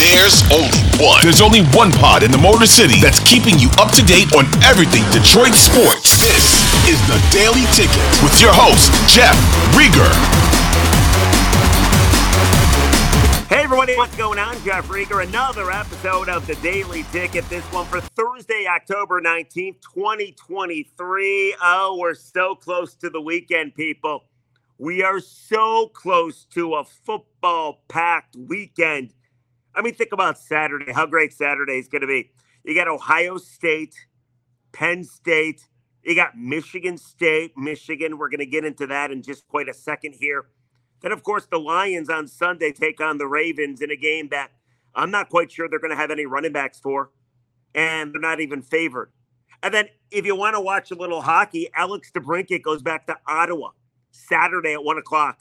There's 0.00 0.40
only 0.48 0.80
one. 0.96 1.20
There's 1.20 1.42
only 1.42 1.60
one 1.76 1.92
pod 1.92 2.22
in 2.22 2.30
the 2.30 2.38
Motor 2.38 2.64
City 2.64 2.98
that's 3.02 3.20
keeping 3.20 3.58
you 3.58 3.68
up 3.76 3.92
to 3.92 4.02
date 4.02 4.32
on 4.32 4.46
everything 4.64 5.04
Detroit 5.12 5.52
sports. 5.52 6.16
This 6.16 6.56
is 6.88 6.96
the 7.04 7.20
Daily 7.28 7.68
Ticket 7.76 8.00
with 8.24 8.40
your 8.40 8.48
host, 8.50 8.88
Jeff 9.12 9.36
Riger. 9.76 10.08
Hey 13.50 13.64
everybody, 13.64 13.94
what's 13.96 14.16
going 14.16 14.38
on? 14.38 14.54
Jeff 14.64 14.88
Riger, 14.88 15.22
another 15.22 15.70
episode 15.70 16.30
of 16.30 16.46
the 16.46 16.54
Daily 16.56 17.02
Ticket. 17.12 17.46
This 17.50 17.64
one 17.64 17.84
for 17.84 18.00
Thursday, 18.00 18.64
October 18.66 19.20
19th, 19.20 19.82
2023. 19.82 21.56
Oh, 21.62 21.98
we're 22.00 22.14
so 22.14 22.54
close 22.54 22.94
to 22.94 23.10
the 23.10 23.20
weekend, 23.20 23.74
people. 23.74 24.24
We 24.78 25.02
are 25.02 25.20
so 25.20 25.88
close 25.88 26.46
to 26.54 26.76
a 26.76 26.84
football 26.84 27.82
packed 27.88 28.34
weekend. 28.34 29.12
I 29.74 29.82
mean, 29.82 29.94
think 29.94 30.12
about 30.12 30.38
Saturday, 30.38 30.92
how 30.92 31.06
great 31.06 31.32
Saturday 31.32 31.78
is 31.78 31.88
going 31.88 32.02
to 32.02 32.06
be. 32.06 32.30
You 32.64 32.74
got 32.74 32.88
Ohio 32.88 33.36
State, 33.38 33.94
Penn 34.72 35.04
State, 35.04 35.68
you 36.02 36.14
got 36.14 36.36
Michigan 36.36 36.96
State, 36.96 37.56
Michigan. 37.56 38.18
We're 38.18 38.30
going 38.30 38.40
to 38.40 38.46
get 38.46 38.64
into 38.64 38.86
that 38.86 39.10
in 39.10 39.22
just 39.22 39.46
quite 39.48 39.68
a 39.68 39.74
second 39.74 40.14
here. 40.18 40.46
Then, 41.02 41.12
of 41.12 41.22
course, 41.22 41.46
the 41.46 41.58
Lions 41.58 42.08
on 42.08 42.26
Sunday 42.26 42.72
take 42.72 43.00
on 43.00 43.18
the 43.18 43.26
Ravens 43.26 43.80
in 43.80 43.90
a 43.90 43.96
game 43.96 44.28
that 44.30 44.50
I'm 44.94 45.10
not 45.10 45.28
quite 45.28 45.52
sure 45.52 45.68
they're 45.68 45.78
going 45.78 45.92
to 45.92 45.96
have 45.96 46.10
any 46.10 46.26
running 46.26 46.52
backs 46.52 46.78
for, 46.78 47.10
and 47.74 48.12
they're 48.12 48.20
not 48.20 48.40
even 48.40 48.62
favored. 48.62 49.12
And 49.62 49.74
then, 49.74 49.88
if 50.10 50.24
you 50.24 50.34
want 50.34 50.56
to 50.56 50.60
watch 50.60 50.90
a 50.90 50.94
little 50.94 51.22
hockey, 51.22 51.68
Alex 51.74 52.10
DeBrincat 52.14 52.62
goes 52.62 52.82
back 52.82 53.06
to 53.06 53.16
Ottawa 53.26 53.70
Saturday 54.10 54.72
at 54.72 54.82
one 54.82 54.98
o'clock. 54.98 55.40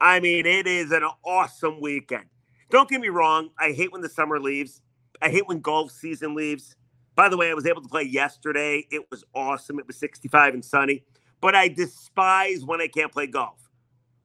I 0.00 0.20
mean, 0.20 0.46
it 0.46 0.66
is 0.66 0.92
an 0.92 1.02
awesome 1.24 1.80
weekend. 1.80 2.26
Don't 2.70 2.88
get 2.88 3.00
me 3.00 3.08
wrong. 3.08 3.50
I 3.58 3.72
hate 3.72 3.92
when 3.92 4.00
the 4.00 4.08
summer 4.08 4.38
leaves. 4.38 4.80
I 5.20 5.28
hate 5.28 5.46
when 5.48 5.60
golf 5.60 5.90
season 5.90 6.34
leaves. 6.34 6.76
By 7.16 7.28
the 7.28 7.36
way, 7.36 7.50
I 7.50 7.54
was 7.54 7.66
able 7.66 7.82
to 7.82 7.88
play 7.88 8.04
yesterday. 8.04 8.86
It 8.90 9.10
was 9.10 9.24
awesome. 9.34 9.78
It 9.78 9.86
was 9.86 9.96
65 9.96 10.54
and 10.54 10.64
sunny. 10.64 11.04
But 11.40 11.54
I 11.54 11.68
despise 11.68 12.64
when 12.64 12.80
I 12.80 12.86
can't 12.86 13.12
play 13.12 13.26
golf. 13.26 13.68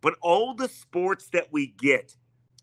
But 0.02 0.16
all 0.22 0.54
the 0.54 0.70
sports 0.70 1.30
that 1.34 1.48
we 1.52 1.68
get, 1.68 2.16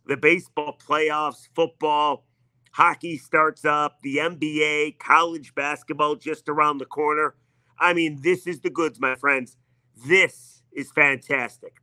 the 0.06 0.16
baseball 0.16 0.78
playoffs, 0.78 1.48
football, 1.54 2.26
hockey 2.70 3.18
starts 3.18 3.64
up, 3.64 3.98
the 4.02 4.18
NBA, 4.18 4.98
college 5.00 5.54
basketball 5.54 6.14
just 6.14 6.48
around 6.48 6.78
the 6.78 6.86
corner. 6.86 7.34
I 7.78 7.92
mean, 7.92 8.20
this 8.22 8.46
is 8.46 8.60
the 8.60 8.70
goods, 8.70 9.00
my 9.00 9.16
friends. 9.16 9.56
This 10.06 10.62
is 10.72 10.92
fantastic. 10.92 11.74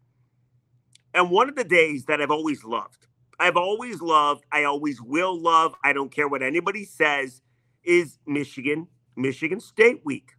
And 1.14 1.30
one 1.30 1.50
of 1.50 1.56
the 1.56 1.64
days 1.66 2.06
that 2.06 2.22
I've 2.22 2.32
always 2.32 2.64
loved, 2.64 3.09
I've 3.40 3.58
always 3.58 4.02
loved, 4.02 4.46
I 4.52 4.66
always 4.66 5.02
will 5.02 5.40
love, 5.40 5.74
I 5.84 5.94
don't 5.94 6.12
care 6.12 6.28
what 6.28 6.44
anybody 6.44 6.84
says, 6.86 7.42
is 7.84 8.20
Michigan, 8.28 8.88
Michigan 9.16 9.60
State 9.60 10.02
week. 10.04 10.32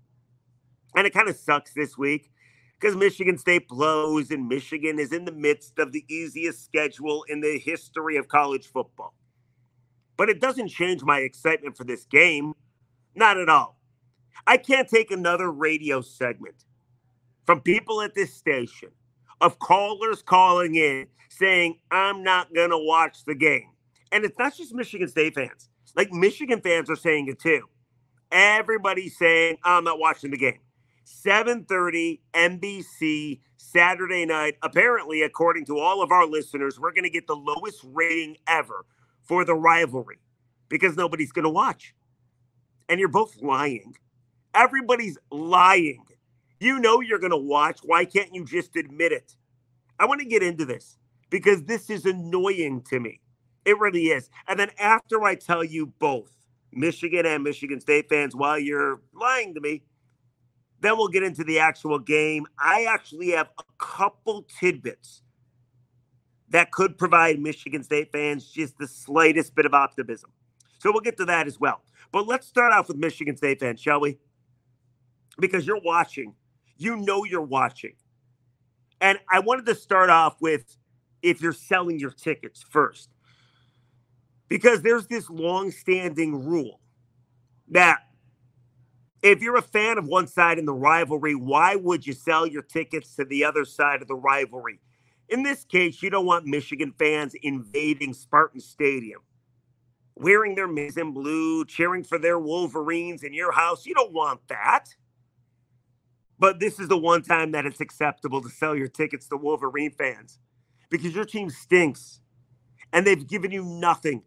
And 0.94 1.06
it 1.06 1.14
kind 1.14 1.28
of 1.28 1.36
sucks 1.36 1.72
this 1.72 1.96
week 1.96 2.30
because 2.78 2.96
Michigan 2.96 3.38
State 3.38 3.68
blows 3.68 4.30
and 4.30 4.48
Michigan 4.48 4.98
is 4.98 5.12
in 5.12 5.24
the 5.24 5.32
midst 5.32 5.78
of 5.78 5.92
the 5.92 6.04
easiest 6.08 6.64
schedule 6.64 7.24
in 7.28 7.40
the 7.40 7.58
history 7.58 8.16
of 8.16 8.28
college 8.28 8.66
football. 8.66 9.14
But 10.16 10.28
it 10.28 10.40
doesn't 10.40 10.68
change 10.68 11.02
my 11.02 11.20
excitement 11.20 11.76
for 11.76 11.84
this 11.84 12.04
game. 12.04 12.52
Not 13.14 13.38
at 13.38 13.48
all. 13.48 13.78
I 14.46 14.56
can't 14.58 14.88
take 14.88 15.10
another 15.10 15.50
radio 15.50 16.00
segment 16.00 16.64
from 17.46 17.60
people 17.60 18.02
at 18.02 18.14
this 18.14 18.34
station 18.34 18.90
of 19.40 19.58
callers 19.58 20.22
calling 20.22 20.74
in 20.74 21.06
saying, 21.28 21.78
I'm 21.90 22.22
not 22.22 22.54
going 22.54 22.70
to 22.70 22.78
watch 22.78 23.24
the 23.24 23.34
game. 23.34 23.70
And 24.12 24.24
it's 24.24 24.38
not 24.38 24.56
just 24.56 24.74
Michigan 24.74 25.08
State 25.08 25.34
fans. 25.34 25.68
Like 25.96 26.12
Michigan 26.12 26.60
fans 26.60 26.90
are 26.90 26.96
saying 26.96 27.28
it 27.28 27.40
too. 27.40 27.68
Everybody's 28.30 29.16
saying, 29.18 29.56
I'm 29.64 29.84
not 29.84 29.98
watching 29.98 30.30
the 30.30 30.36
game. 30.36 30.60
7:30 31.04 32.20
NBC 32.32 33.40
Saturday 33.56 34.24
night. 34.24 34.56
Apparently, 34.62 35.22
according 35.22 35.64
to 35.66 35.78
all 35.78 36.02
of 36.02 36.12
our 36.12 36.26
listeners, 36.26 36.78
we're 36.78 36.92
going 36.92 37.04
to 37.04 37.10
get 37.10 37.26
the 37.26 37.34
lowest 37.36 37.80
rating 37.84 38.36
ever 38.46 38.84
for 39.22 39.44
the 39.44 39.54
rivalry 39.54 40.18
because 40.68 40.96
nobody's 40.96 41.32
going 41.32 41.44
to 41.44 41.50
watch. 41.50 41.94
And 42.88 43.00
you're 43.00 43.08
both 43.08 43.40
lying. 43.42 43.96
Everybody's 44.54 45.18
lying. 45.30 46.04
You 46.60 46.78
know 46.78 47.00
you're 47.00 47.18
going 47.18 47.30
to 47.30 47.36
watch. 47.36 47.80
Why 47.82 48.04
can't 48.04 48.34
you 48.34 48.44
just 48.44 48.76
admit 48.76 49.12
it? 49.12 49.34
I 49.98 50.06
want 50.06 50.20
to 50.20 50.26
get 50.26 50.42
into 50.42 50.64
this 50.64 50.98
because 51.30 51.64
this 51.64 51.90
is 51.90 52.04
annoying 52.04 52.82
to 52.90 53.00
me. 53.00 53.20
It 53.64 53.78
really 53.78 54.06
is. 54.06 54.30
And 54.46 54.60
then 54.60 54.70
after 54.78 55.22
I 55.24 55.34
tell 55.34 55.64
you 55.64 55.86
both, 55.86 56.30
Michigan 56.72 57.26
and 57.26 57.42
Michigan 57.42 57.80
State 57.80 58.08
fans, 58.08 58.36
while 58.36 58.58
you're 58.58 59.00
lying 59.12 59.54
to 59.54 59.60
me, 59.60 59.82
then 60.80 60.96
we'll 60.96 61.08
get 61.08 61.22
into 61.22 61.44
the 61.44 61.58
actual 61.58 61.98
game. 61.98 62.46
I 62.58 62.86
actually 62.88 63.30
have 63.30 63.48
a 63.58 63.64
couple 63.78 64.46
tidbits 64.58 65.22
that 66.48 66.72
could 66.72 66.98
provide 66.98 67.38
Michigan 67.38 67.82
State 67.82 68.12
fans 68.12 68.50
just 68.50 68.78
the 68.78 68.88
slightest 68.88 69.54
bit 69.54 69.66
of 69.66 69.74
optimism. 69.74 70.30
So 70.78 70.90
we'll 70.90 71.00
get 71.00 71.16
to 71.18 71.26
that 71.26 71.46
as 71.46 71.60
well. 71.60 71.82
But 72.12 72.26
let's 72.26 72.46
start 72.46 72.72
off 72.72 72.88
with 72.88 72.96
Michigan 72.96 73.36
State 73.36 73.60
fans, 73.60 73.80
shall 73.80 74.00
we? 74.00 74.18
Because 75.38 75.66
you're 75.66 75.80
watching, 75.84 76.34
you 76.80 76.96
know 76.96 77.24
you're 77.24 77.42
watching. 77.42 77.92
And 79.00 79.18
I 79.30 79.40
wanted 79.40 79.66
to 79.66 79.74
start 79.74 80.10
off 80.10 80.40
with 80.40 80.76
if 81.22 81.42
you're 81.42 81.52
selling 81.52 81.98
your 81.98 82.10
tickets 82.10 82.62
first. 82.62 83.10
Because 84.48 84.82
there's 84.82 85.06
this 85.06 85.28
long-standing 85.30 86.44
rule 86.44 86.80
that 87.68 88.00
if 89.22 89.42
you're 89.42 89.56
a 89.56 89.62
fan 89.62 89.98
of 89.98 90.08
one 90.08 90.26
side 90.26 90.58
in 90.58 90.64
the 90.64 90.72
rivalry, 90.72 91.34
why 91.34 91.76
would 91.76 92.06
you 92.06 92.14
sell 92.14 92.46
your 92.46 92.62
tickets 92.62 93.14
to 93.16 93.24
the 93.24 93.44
other 93.44 93.64
side 93.64 94.00
of 94.02 94.08
the 94.08 94.14
rivalry? 94.14 94.80
In 95.28 95.42
this 95.42 95.64
case, 95.64 96.02
you 96.02 96.10
don't 96.10 96.26
want 96.26 96.46
Michigan 96.46 96.92
fans 96.98 97.34
invading 97.42 98.14
Spartan 98.14 98.60
Stadium, 98.60 99.20
wearing 100.16 100.54
their 100.54 100.66
maize 100.66 100.96
and 100.96 101.14
blue, 101.14 101.64
cheering 101.66 102.02
for 102.02 102.18
their 102.18 102.38
Wolverines 102.38 103.22
in 103.22 103.34
your 103.34 103.52
house. 103.52 103.86
You 103.86 103.94
don't 103.94 104.12
want 104.12 104.40
that. 104.48 104.86
But 106.40 106.58
this 106.58 106.80
is 106.80 106.88
the 106.88 106.98
one 106.98 107.22
time 107.22 107.52
that 107.52 107.66
it's 107.66 107.80
acceptable 107.80 108.42
to 108.42 108.48
sell 108.48 108.74
your 108.74 108.88
tickets 108.88 109.28
to 109.28 109.36
Wolverine 109.36 109.92
fans 109.92 110.40
because 110.88 111.14
your 111.14 111.26
team 111.26 111.50
stinks 111.50 112.20
and 112.92 113.06
they've 113.06 113.26
given 113.28 113.52
you 113.52 113.62
nothing. 113.64 114.22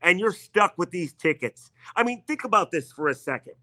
And 0.00 0.20
you're 0.20 0.32
stuck 0.32 0.78
with 0.78 0.92
these 0.92 1.12
tickets. 1.12 1.72
I 1.96 2.04
mean, 2.04 2.22
think 2.26 2.44
about 2.44 2.70
this 2.70 2.92
for 2.92 3.08
a 3.08 3.14
second 3.14 3.54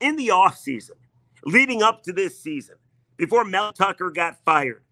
in 0.00 0.16
the 0.16 0.28
offseason, 0.28 0.98
leading 1.44 1.82
up 1.82 2.02
to 2.04 2.12
this 2.12 2.40
season, 2.40 2.76
before 3.16 3.44
Mel 3.44 3.72
Tucker 3.72 4.10
got 4.10 4.42
fired, 4.44 4.82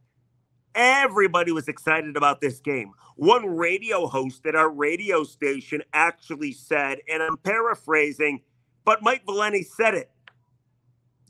everybody 0.75 1.53
was 1.53 1.69
excited 1.69 2.17
about 2.17 2.41
this 2.41 2.61
game. 2.61 2.93
One 3.17 3.47
radio 3.47 4.07
host 4.07 4.47
at 4.47 4.55
our 4.55 4.71
radio 4.71 5.25
station 5.25 5.83
actually 5.93 6.53
said, 6.53 7.01
and 7.11 7.23
I'm 7.23 7.37
paraphrasing, 7.37 8.43
but 8.85 9.03
Mike 9.03 9.25
Valenti 9.27 9.63
said 9.63 9.95
it. 9.95 10.11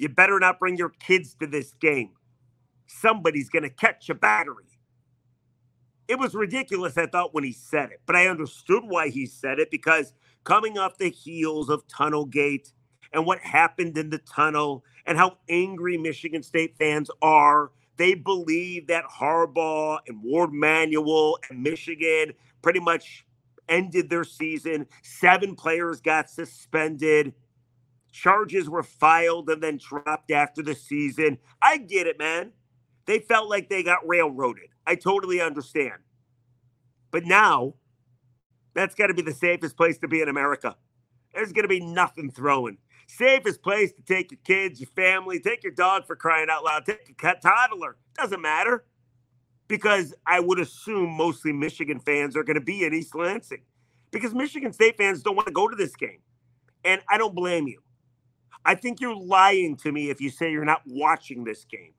You 0.03 0.09
better 0.09 0.41
not 0.41 0.59
bring 0.59 0.77
your 0.77 0.91
kids 0.91 1.35
to 1.41 1.47
this 1.47 1.75
game. 1.75 2.11
Somebody's 2.87 3.49
going 3.49 3.63
to 3.63 3.71
catch 3.71 4.11
a 4.11 4.15
battery. 4.15 4.65
It 6.09 6.19
was 6.19 6.35
ridiculous, 6.35 6.99
I 6.99 7.07
thought, 7.07 7.33
when 7.33 7.45
he 7.45 7.53
said 7.53 7.91
it, 7.91 8.01
but 8.05 8.17
I 8.17 8.27
understood 8.27 8.83
why 8.85 9.09
he 9.09 9.27
said 9.27 9.61
it 9.61 9.71
because 9.71 10.13
coming 10.43 10.77
off 10.77 10.99
the 10.99 11.09
heels 11.09 11.71
of 11.71 11.87
Tunnelgate, 11.87 12.73
and 13.13 13.27
what 13.27 13.39
happened 13.41 13.97
in 13.99 14.11
the 14.11 14.19
tunnel 14.19 14.85
and 15.07 15.19
how 15.19 15.39
angry 15.49 15.97
Michigan 15.97 16.43
State 16.43 16.77
fans 16.79 17.11
are. 17.21 17.71
They 17.97 18.15
believe 18.15 18.87
that 18.87 19.05
Harbaugh 19.05 19.99
and 20.09 20.23
Warde 20.23 20.53
Manuel 20.53 21.39
and 21.49 21.63
Michigan 21.63 22.33
pretty 22.63 22.81
much 22.81 23.25
ended 23.69 24.09
their 24.09 24.25
season. 24.25 24.87
Seven 25.03 25.55
players 25.55 26.01
got 26.01 26.31
suspended. 26.31 27.35
Charges 28.13 28.71
were 28.71 28.85
filed 28.85 29.51
and 29.51 29.63
then 29.63 29.79
dropped 29.79 30.31
after 30.33 30.63
the 30.63 30.75
season. 30.77 31.39
I 31.63 31.79
get 31.79 32.07
it, 32.07 32.19
man. 32.19 32.53
They 33.07 33.21
felt 33.21 33.51
like 33.51 33.71
they 33.71 33.83
got 33.83 34.07
railroaded. 34.09 34.71
I 34.87 34.97
totally 34.97 35.41
understand. 35.41 36.01
But 37.13 37.27
now 37.27 37.75
That's 38.75 38.95
got 38.95 39.09
to 39.09 39.15
be 39.15 39.23
the 39.23 39.35
safest 39.35 39.77
place 39.77 39.99
to 39.99 40.09
be 40.09 40.21
in 40.23 40.29
America. 40.29 40.77
There's 41.35 41.53
going 41.53 41.65
to 41.65 41.69
be 41.69 41.81
nothing 41.81 42.31
throwing. 42.31 42.79
Safest 43.07 43.63
place 43.63 43.93
to 43.93 44.03
take 44.03 44.31
your 44.31 44.41
kids, 44.45 44.81
your 44.81 44.91
family, 44.97 45.41
take 45.41 45.63
your 45.63 45.73
dog 45.73 46.07
for 46.07 46.17
crying 46.17 46.49
out 46.51 46.65
loud, 46.65 46.87
take 46.87 47.15
your 47.23 47.35
toddler. 47.43 47.97
Doesn't 48.15 48.41
matter. 48.41 48.85
Because 49.69 50.15
I 50.27 50.41
would 50.41 50.59
assume 50.59 51.11
mostly 51.11 51.53
Michigan 51.53 52.01
fans 52.01 52.37
are 52.37 52.45
going 52.45 52.57
to 52.57 52.61
be 52.61 52.85
in 52.85 52.95
East 52.95 53.15
Lansing 53.15 53.63
because 54.11 54.35
Michigan 54.35 54.73
State 54.73 54.99
fans 54.99 55.23
don't 55.23 55.37
want 55.37 55.47
to 55.49 55.53
go 55.53 55.69
to 55.69 55.77
this 55.77 55.97
game. 55.97 56.21
And 56.85 57.01
I 57.09 57.19
don't 57.19 57.35
blame 57.35 57.67
you. 57.69 57.81
I 58.65 58.75
think 58.75 59.01
you're 59.01 59.17
lying 59.17 59.77
to 59.79 59.93
me 59.93 60.11
if 60.11 60.21
you 60.21 60.31
say 60.31 60.51
you're 60.53 60.65
not 60.65 60.83
watching 60.87 61.45
this 61.45 61.65
game. 61.65 61.95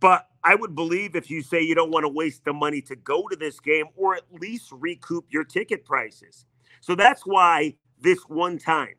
But 0.00 0.26
I 0.42 0.54
would 0.54 0.74
believe 0.74 1.14
if 1.14 1.30
you 1.30 1.42
say 1.42 1.62
you 1.62 1.74
don't 1.74 1.90
want 1.90 2.04
to 2.04 2.08
waste 2.08 2.44
the 2.44 2.52
money 2.52 2.80
to 2.82 2.96
go 2.96 3.28
to 3.28 3.36
this 3.36 3.60
game 3.60 3.86
or 3.96 4.16
at 4.16 4.24
least 4.32 4.72
recoup 4.72 5.26
your 5.30 5.44
ticket 5.44 5.84
prices. 5.84 6.46
So 6.80 6.94
that's 6.94 7.22
why 7.22 7.76
this 8.00 8.20
one 8.28 8.58
time, 8.58 8.94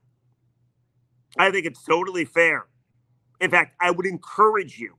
I 1.38 1.52
think 1.52 1.66
it's 1.66 1.84
totally 1.84 2.26
fair. 2.26 2.68
In 3.42 3.52
fact, 3.52 3.76
I 3.82 3.92
would 3.92 4.06
encourage 4.06 4.80
you 4.80 4.96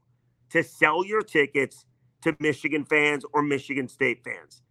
to 0.51 0.63
sell 0.63 1.05
your 1.07 1.23
tickets 1.23 1.87
to 2.23 2.37
Michigan 2.39 2.85
fans 2.85 3.25
or 3.33 3.43
Michigan 3.43 3.89
State 3.89 4.23
fans. 4.25 4.63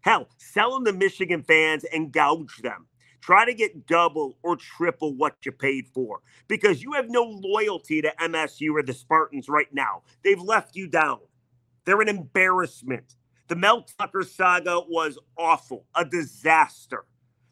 Hell, 0.00 0.28
sell 0.38 0.72
them 0.72 0.84
to 0.84 0.92
Michigan 0.92 1.42
fans 1.42 1.84
and 1.84 2.12
gouge 2.12 2.58
them. 2.58 2.86
Try 3.22 3.44
to 3.44 3.54
get 3.54 3.86
double 3.86 4.36
or 4.42 4.56
triple 4.56 5.14
what 5.14 5.36
you 5.44 5.52
paid 5.52 5.86
for 5.94 6.20
because 6.48 6.82
you 6.82 6.92
have 6.94 7.08
no 7.08 7.22
loyalty 7.22 8.02
to 8.02 8.12
MSU 8.20 8.74
or 8.74 8.82
the 8.82 8.92
Spartans 8.92 9.48
right 9.48 9.72
now. 9.72 10.02
They've 10.24 10.40
left 10.40 10.74
you 10.74 10.88
down. 10.88 11.20
They're 11.84 12.00
an 12.00 12.08
embarrassment. 12.08 13.14
The 13.46 13.54
Mel 13.54 13.86
Tucker 13.96 14.24
saga 14.24 14.80
was 14.88 15.18
awful, 15.38 15.86
a 15.94 16.04
disaster. 16.04 17.04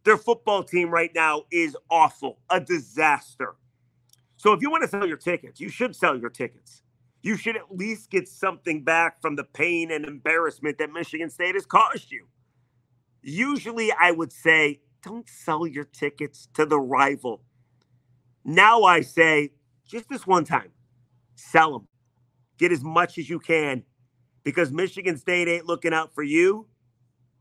Their 0.02 0.16
football 0.16 0.64
team 0.64 0.90
right 0.90 1.12
now 1.14 1.44
is 1.52 1.76
awful, 1.88 2.40
a 2.50 2.58
disaster. 2.58 3.54
So 4.36 4.52
if 4.52 4.62
you 4.62 4.70
want 4.70 4.82
to 4.82 4.88
sell 4.88 5.06
your 5.06 5.18
tickets, 5.18 5.60
you 5.60 5.68
should 5.68 5.94
sell 5.94 6.18
your 6.18 6.30
tickets. 6.30 6.82
You 7.22 7.36
should 7.36 7.56
at 7.56 7.70
least 7.70 8.10
get 8.10 8.26
something 8.26 8.82
back 8.82 9.20
from 9.20 9.36
the 9.36 9.44
pain 9.44 9.92
and 9.92 10.04
embarrassment 10.04 10.78
that 10.78 10.90
Michigan 10.90 11.30
State 11.30 11.54
has 11.54 11.66
caused 11.66 12.10
you. 12.10 12.26
Usually, 13.22 13.92
I 13.92 14.10
would 14.10 14.32
say 14.32 14.80
don't 15.02 15.28
sell 15.28 15.66
your 15.66 15.84
tickets 15.84 16.48
to 16.54 16.66
the 16.66 16.78
rival. 16.78 17.42
Now 18.44 18.82
I 18.84 19.00
say, 19.02 19.50
just 19.86 20.08
this 20.08 20.26
one 20.26 20.44
time, 20.44 20.70
sell 21.34 21.72
them. 21.72 21.88
Get 22.58 22.72
as 22.72 22.82
much 22.82 23.18
as 23.18 23.28
you 23.28 23.38
can 23.38 23.84
because 24.44 24.70
Michigan 24.70 25.16
State 25.16 25.48
ain't 25.48 25.66
looking 25.66 25.94
out 25.94 26.14
for 26.14 26.22
you. 26.22 26.66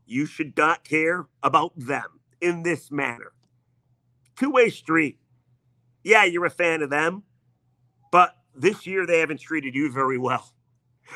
You 0.06 0.26
should 0.26 0.56
not 0.56 0.84
care 0.84 1.26
about 1.42 1.72
them 1.76 2.20
in 2.40 2.62
this 2.62 2.90
manner. 2.90 3.32
Two 4.36 4.50
way 4.50 4.70
street. 4.70 5.18
Yeah, 6.02 6.24
you're 6.24 6.46
a 6.46 6.50
fan 6.50 6.82
of 6.82 6.90
them, 6.90 7.22
but 8.10 8.36
this 8.54 8.86
year 8.86 9.06
they 9.06 9.20
haven't 9.20 9.40
treated 9.40 9.74
you 9.74 9.92
very 9.92 10.18
well. 10.18 10.52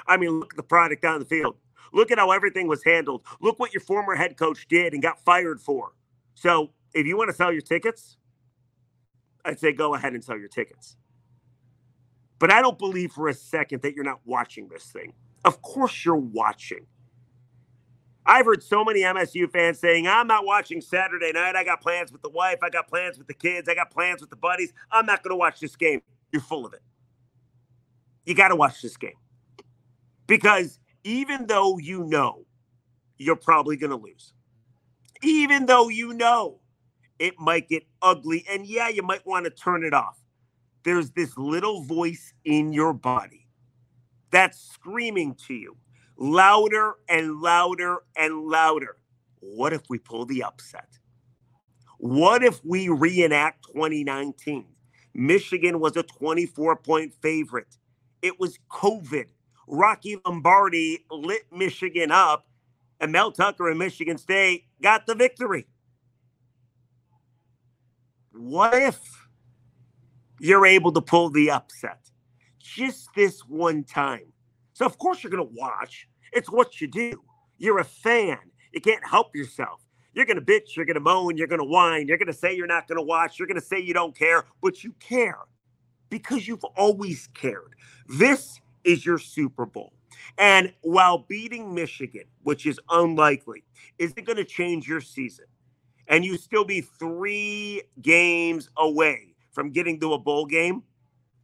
I 0.06 0.16
mean, 0.16 0.38
look 0.40 0.52
at 0.52 0.56
the 0.56 0.62
product 0.62 1.04
on 1.04 1.20
the 1.20 1.26
field. 1.26 1.56
Look 1.92 2.10
at 2.10 2.18
how 2.18 2.32
everything 2.32 2.66
was 2.66 2.84
handled. 2.84 3.22
Look 3.40 3.58
what 3.58 3.72
your 3.72 3.80
former 3.80 4.14
head 4.14 4.36
coach 4.36 4.66
did 4.68 4.92
and 4.92 5.02
got 5.02 5.24
fired 5.24 5.60
for. 5.60 5.92
So 6.34 6.70
if 6.94 7.06
you 7.06 7.16
want 7.16 7.30
to 7.30 7.36
sell 7.36 7.52
your 7.52 7.62
tickets, 7.62 8.16
I'd 9.44 9.60
say 9.60 9.72
go 9.72 9.94
ahead 9.94 10.14
and 10.14 10.22
sell 10.22 10.38
your 10.38 10.48
tickets. 10.48 10.96
But 12.38 12.52
I 12.52 12.60
don't 12.60 12.78
believe 12.78 13.12
for 13.12 13.28
a 13.28 13.34
second 13.34 13.82
that 13.82 13.94
you're 13.94 14.04
not 14.04 14.20
watching 14.24 14.68
this 14.68 14.84
thing. 14.84 15.14
Of 15.44 15.62
course 15.62 16.04
you're 16.04 16.16
watching. 16.16 16.86
I've 18.26 18.46
heard 18.46 18.62
so 18.62 18.84
many 18.84 19.00
MSU 19.00 19.50
fans 19.50 19.78
saying, 19.78 20.06
I'm 20.06 20.26
not 20.26 20.44
watching 20.46 20.80
Saturday 20.80 21.32
night. 21.32 21.56
I 21.56 21.64
got 21.64 21.80
plans 21.80 22.12
with 22.12 22.20
the 22.20 22.30
wife. 22.30 22.58
I 22.62 22.70
got 22.70 22.88
plans 22.88 23.18
with 23.18 23.28
the 23.28 23.34
kids. 23.34 23.68
I 23.68 23.74
got 23.74 23.90
plans 23.90 24.20
with 24.20 24.28
the 24.30 24.36
buddies. 24.36 24.74
I'm 24.90 25.06
not 25.06 25.22
going 25.22 25.32
to 25.32 25.36
watch 25.36 25.60
this 25.60 25.74
game. 25.76 26.02
You're 26.32 26.42
full 26.42 26.66
of 26.66 26.74
it. 26.74 26.82
You 28.26 28.34
got 28.34 28.48
to 28.48 28.56
watch 28.56 28.82
this 28.82 28.96
game. 28.96 29.16
Because 30.26 30.78
even 31.02 31.46
though 31.46 31.78
you 31.78 32.04
know 32.04 32.44
you're 33.16 33.36
probably 33.36 33.78
going 33.78 33.90
to 33.90 33.96
lose, 33.96 34.33
even 35.24 35.66
though 35.66 35.88
you 35.88 36.12
know 36.14 36.60
it 37.18 37.38
might 37.38 37.68
get 37.68 37.84
ugly. 38.02 38.44
And 38.50 38.66
yeah, 38.66 38.88
you 38.88 39.02
might 39.02 39.26
want 39.26 39.44
to 39.44 39.50
turn 39.50 39.84
it 39.84 39.94
off. 39.94 40.18
There's 40.84 41.10
this 41.12 41.36
little 41.38 41.82
voice 41.82 42.34
in 42.44 42.72
your 42.72 42.92
body 42.92 43.48
that's 44.30 44.58
screaming 44.58 45.34
to 45.46 45.54
you 45.54 45.76
louder 46.16 46.94
and 47.08 47.40
louder 47.40 47.98
and 48.16 48.44
louder. 48.46 48.96
What 49.40 49.72
if 49.72 49.82
we 49.88 49.98
pull 49.98 50.26
the 50.26 50.42
upset? 50.42 50.88
What 51.98 52.42
if 52.42 52.62
we 52.64 52.88
reenact 52.88 53.66
2019? 53.72 54.66
Michigan 55.14 55.80
was 55.80 55.96
a 55.96 56.02
24 56.02 56.76
point 56.76 57.14
favorite. 57.22 57.78
It 58.20 58.38
was 58.38 58.58
COVID. 58.70 59.26
Rocky 59.66 60.18
Lombardi 60.24 61.04
lit 61.10 61.44
Michigan 61.52 62.10
up 62.10 62.46
and 63.00 63.12
Mel 63.12 63.32
Tucker 63.32 63.68
and 63.68 63.78
Michigan 63.78 64.18
State 64.18 64.64
got 64.82 65.06
the 65.06 65.14
victory. 65.14 65.66
What 68.32 68.74
if 68.74 68.98
you're 70.40 70.66
able 70.66 70.92
to 70.92 71.00
pull 71.00 71.30
the 71.30 71.50
upset 71.50 72.10
just 72.58 73.08
this 73.14 73.40
one 73.40 73.84
time? 73.84 74.32
So, 74.72 74.84
of 74.86 74.98
course, 74.98 75.22
you're 75.22 75.30
going 75.30 75.46
to 75.46 75.54
watch. 75.54 76.08
It's 76.32 76.50
what 76.50 76.80
you 76.80 76.88
do. 76.88 77.22
You're 77.58 77.78
a 77.78 77.84
fan. 77.84 78.38
You 78.72 78.80
can't 78.80 79.06
help 79.06 79.36
yourself. 79.36 79.80
You're 80.14 80.26
going 80.26 80.38
to 80.38 80.44
bitch, 80.44 80.76
you're 80.76 80.84
going 80.84 80.94
to 80.94 81.00
moan, 81.00 81.36
you're 81.36 81.48
going 81.48 81.60
to 81.60 81.66
whine, 81.66 82.06
you're 82.06 82.18
going 82.18 82.28
to 82.28 82.32
say 82.32 82.54
you're 82.54 82.68
not 82.68 82.86
going 82.86 82.98
to 82.98 83.02
watch, 83.02 83.38
you're 83.38 83.48
going 83.48 83.60
to 83.60 83.66
say 83.66 83.80
you 83.80 83.92
don't 83.92 84.16
care, 84.16 84.44
but 84.62 84.84
you 84.84 84.92
care 85.00 85.38
because 86.08 86.46
you've 86.46 86.62
always 86.76 87.28
cared. 87.34 87.74
This 88.06 88.60
is 88.84 89.04
your 89.04 89.18
Super 89.18 89.66
Bowl. 89.66 89.92
And 90.38 90.72
while 90.82 91.18
beating 91.18 91.74
Michigan, 91.74 92.24
which 92.42 92.66
is 92.66 92.80
unlikely, 92.90 93.64
isn't 93.98 94.26
going 94.26 94.36
to 94.36 94.44
change 94.44 94.88
your 94.88 95.00
season, 95.00 95.46
and 96.08 96.24
you 96.24 96.36
still 96.36 96.64
be 96.64 96.80
three 96.80 97.82
games 98.02 98.68
away 98.76 99.34
from 99.52 99.70
getting 99.70 100.00
to 100.00 100.14
a 100.14 100.18
bowl 100.18 100.46
game, 100.46 100.82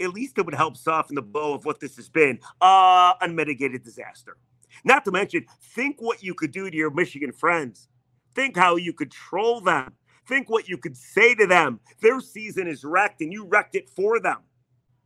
at 0.01 0.11
least 0.11 0.39
it 0.39 0.45
would 0.45 0.55
help 0.55 0.77
soften 0.77 1.15
the 1.15 1.23
blow 1.23 1.55
of 1.55 1.65
what 1.65 1.81
this 1.81 1.97
has 1.97 2.09
been 2.09 2.39
uh, 2.61 3.15
unmitigated 3.21 3.85
disaster. 3.85 4.37
Not 4.85 5.05
to 5.05 5.11
mention, 5.11 5.47
think 5.75 5.97
what 6.01 6.23
you 6.23 6.35
could 6.35 6.53
do 6.53 6.71
to 6.71 6.77
your 6.77 6.91
Michigan 6.91 7.33
friends. 7.33 7.89
Think 8.35 8.57
how 8.57 8.77
you 8.77 8.93
could 8.93 9.11
troll 9.11 9.61
them. 9.61 9.93
Think 10.27 10.49
what 10.49 10.69
you 10.69 10.79
could 10.79 10.97
say 10.97 11.35
to 11.35 11.47
them. 11.47 11.81
Their 12.01 12.21
season 12.21 12.67
is 12.69 12.85
wrecked 12.85 13.21
and 13.21 13.33
you 13.33 13.45
wrecked 13.45 13.75
it 13.75 13.91
for 13.91 14.21
them. 14.21 14.39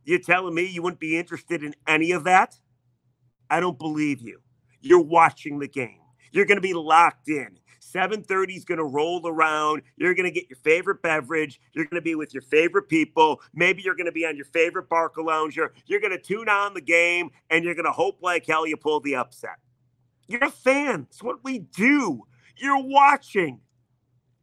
You're 0.03 0.19
telling 0.19 0.53
me 0.53 0.65
you 0.65 0.83
wouldn't 0.83 0.99
be 0.99 1.17
interested 1.17 1.63
in 1.63 1.75
any 1.87 2.11
of 2.11 2.23
that? 2.25 2.59
I 3.49 3.59
don't 3.59 3.77
believe 3.77 4.21
you. 4.21 4.39
You're 4.81 5.01
watching 5.01 5.59
the 5.59 5.67
game. 5.67 5.99
You're 6.31 6.45
going 6.45 6.57
to 6.57 6.61
be 6.61 6.73
locked 6.73 7.29
in. 7.29 7.59
7:30 7.81 8.57
is 8.57 8.65
going 8.65 8.77
to 8.77 8.83
roll 8.83 9.25
around. 9.25 9.81
You're 9.95 10.15
going 10.15 10.25
to 10.25 10.31
get 10.31 10.49
your 10.49 10.57
favorite 10.57 11.01
beverage. 11.01 11.61
You're 11.73 11.85
going 11.85 12.01
to 12.01 12.03
be 12.03 12.15
with 12.15 12.33
your 12.33 12.41
favorite 12.41 12.89
people. 12.89 13.41
Maybe 13.53 13.81
you're 13.81 13.95
going 13.95 14.05
to 14.05 14.11
be 14.11 14.25
on 14.25 14.35
your 14.35 14.45
favorite 14.45 14.89
Barca 14.89 15.21
lounger. 15.21 15.73
You're 15.85 16.01
going 16.01 16.11
to 16.11 16.21
tune 16.21 16.49
on 16.49 16.73
the 16.73 16.81
game 16.81 17.29
and 17.49 17.63
you're 17.63 17.75
going 17.75 17.85
to 17.85 17.91
hope 17.91 18.17
like 18.21 18.45
hell 18.45 18.67
you 18.67 18.75
pull 18.75 18.99
the 18.99 19.15
upset. 19.15 19.57
You're 20.27 20.43
a 20.43 20.51
fan. 20.51 21.07
It's 21.09 21.23
what 21.23 21.43
we 21.43 21.59
do. 21.59 22.23
You're 22.57 22.83
watching. 22.83 23.61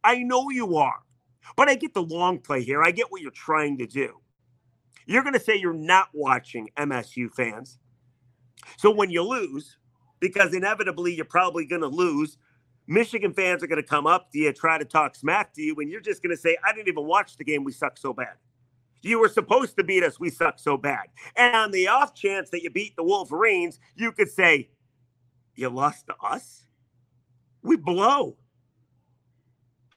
I 0.03 0.23
know 0.23 0.49
you 0.49 0.77
are. 0.77 0.99
But 1.55 1.69
I 1.69 1.75
get 1.75 1.93
the 1.93 2.01
long 2.01 2.39
play 2.39 2.63
here. 2.63 2.81
I 2.81 2.91
get 2.91 3.11
what 3.11 3.21
you're 3.21 3.31
trying 3.31 3.77
to 3.79 3.85
do. 3.85 4.19
You're 5.05 5.23
going 5.23 5.33
to 5.33 5.39
say 5.39 5.57
you're 5.57 5.73
not 5.73 6.07
watching 6.13 6.69
MSU 6.77 7.29
fans. 7.33 7.77
So 8.77 8.91
when 8.91 9.09
you 9.09 9.23
lose, 9.23 9.77
because 10.19 10.53
inevitably 10.53 11.15
you're 11.15 11.25
probably 11.25 11.65
going 11.65 11.81
to 11.81 11.87
lose, 11.87 12.37
Michigan 12.87 13.33
fans 13.33 13.63
are 13.63 13.67
going 13.67 13.81
to 13.81 13.87
come 13.87 14.07
up 14.07 14.31
to 14.31 14.37
you, 14.37 14.51
try 14.53 14.77
to 14.77 14.85
talk 14.85 15.15
smack 15.15 15.53
to 15.53 15.61
you, 15.61 15.75
and 15.79 15.89
you're 15.89 16.01
just 16.01 16.21
going 16.21 16.35
to 16.35 16.41
say, 16.41 16.57
I 16.65 16.73
didn't 16.73 16.89
even 16.89 17.05
watch 17.05 17.37
the 17.37 17.43
game. 17.43 17.63
We 17.63 17.71
suck 17.71 17.97
so 17.97 18.13
bad. 18.13 18.35
You 19.01 19.19
were 19.19 19.29
supposed 19.29 19.75
to 19.77 19.83
beat 19.83 20.03
us. 20.03 20.19
We 20.19 20.29
suck 20.29 20.59
so 20.59 20.77
bad. 20.77 21.07
And 21.35 21.55
on 21.55 21.71
the 21.71 21.87
off 21.89 22.13
chance 22.13 22.49
that 22.51 22.63
you 22.63 22.69
beat 22.69 22.95
the 22.95 23.03
Wolverines, 23.03 23.79
you 23.95 24.11
could 24.11 24.29
say, 24.29 24.69
You 25.55 25.69
lost 25.69 26.07
to 26.07 26.15
us? 26.23 26.65
We 27.61 27.75
blow. 27.75 28.37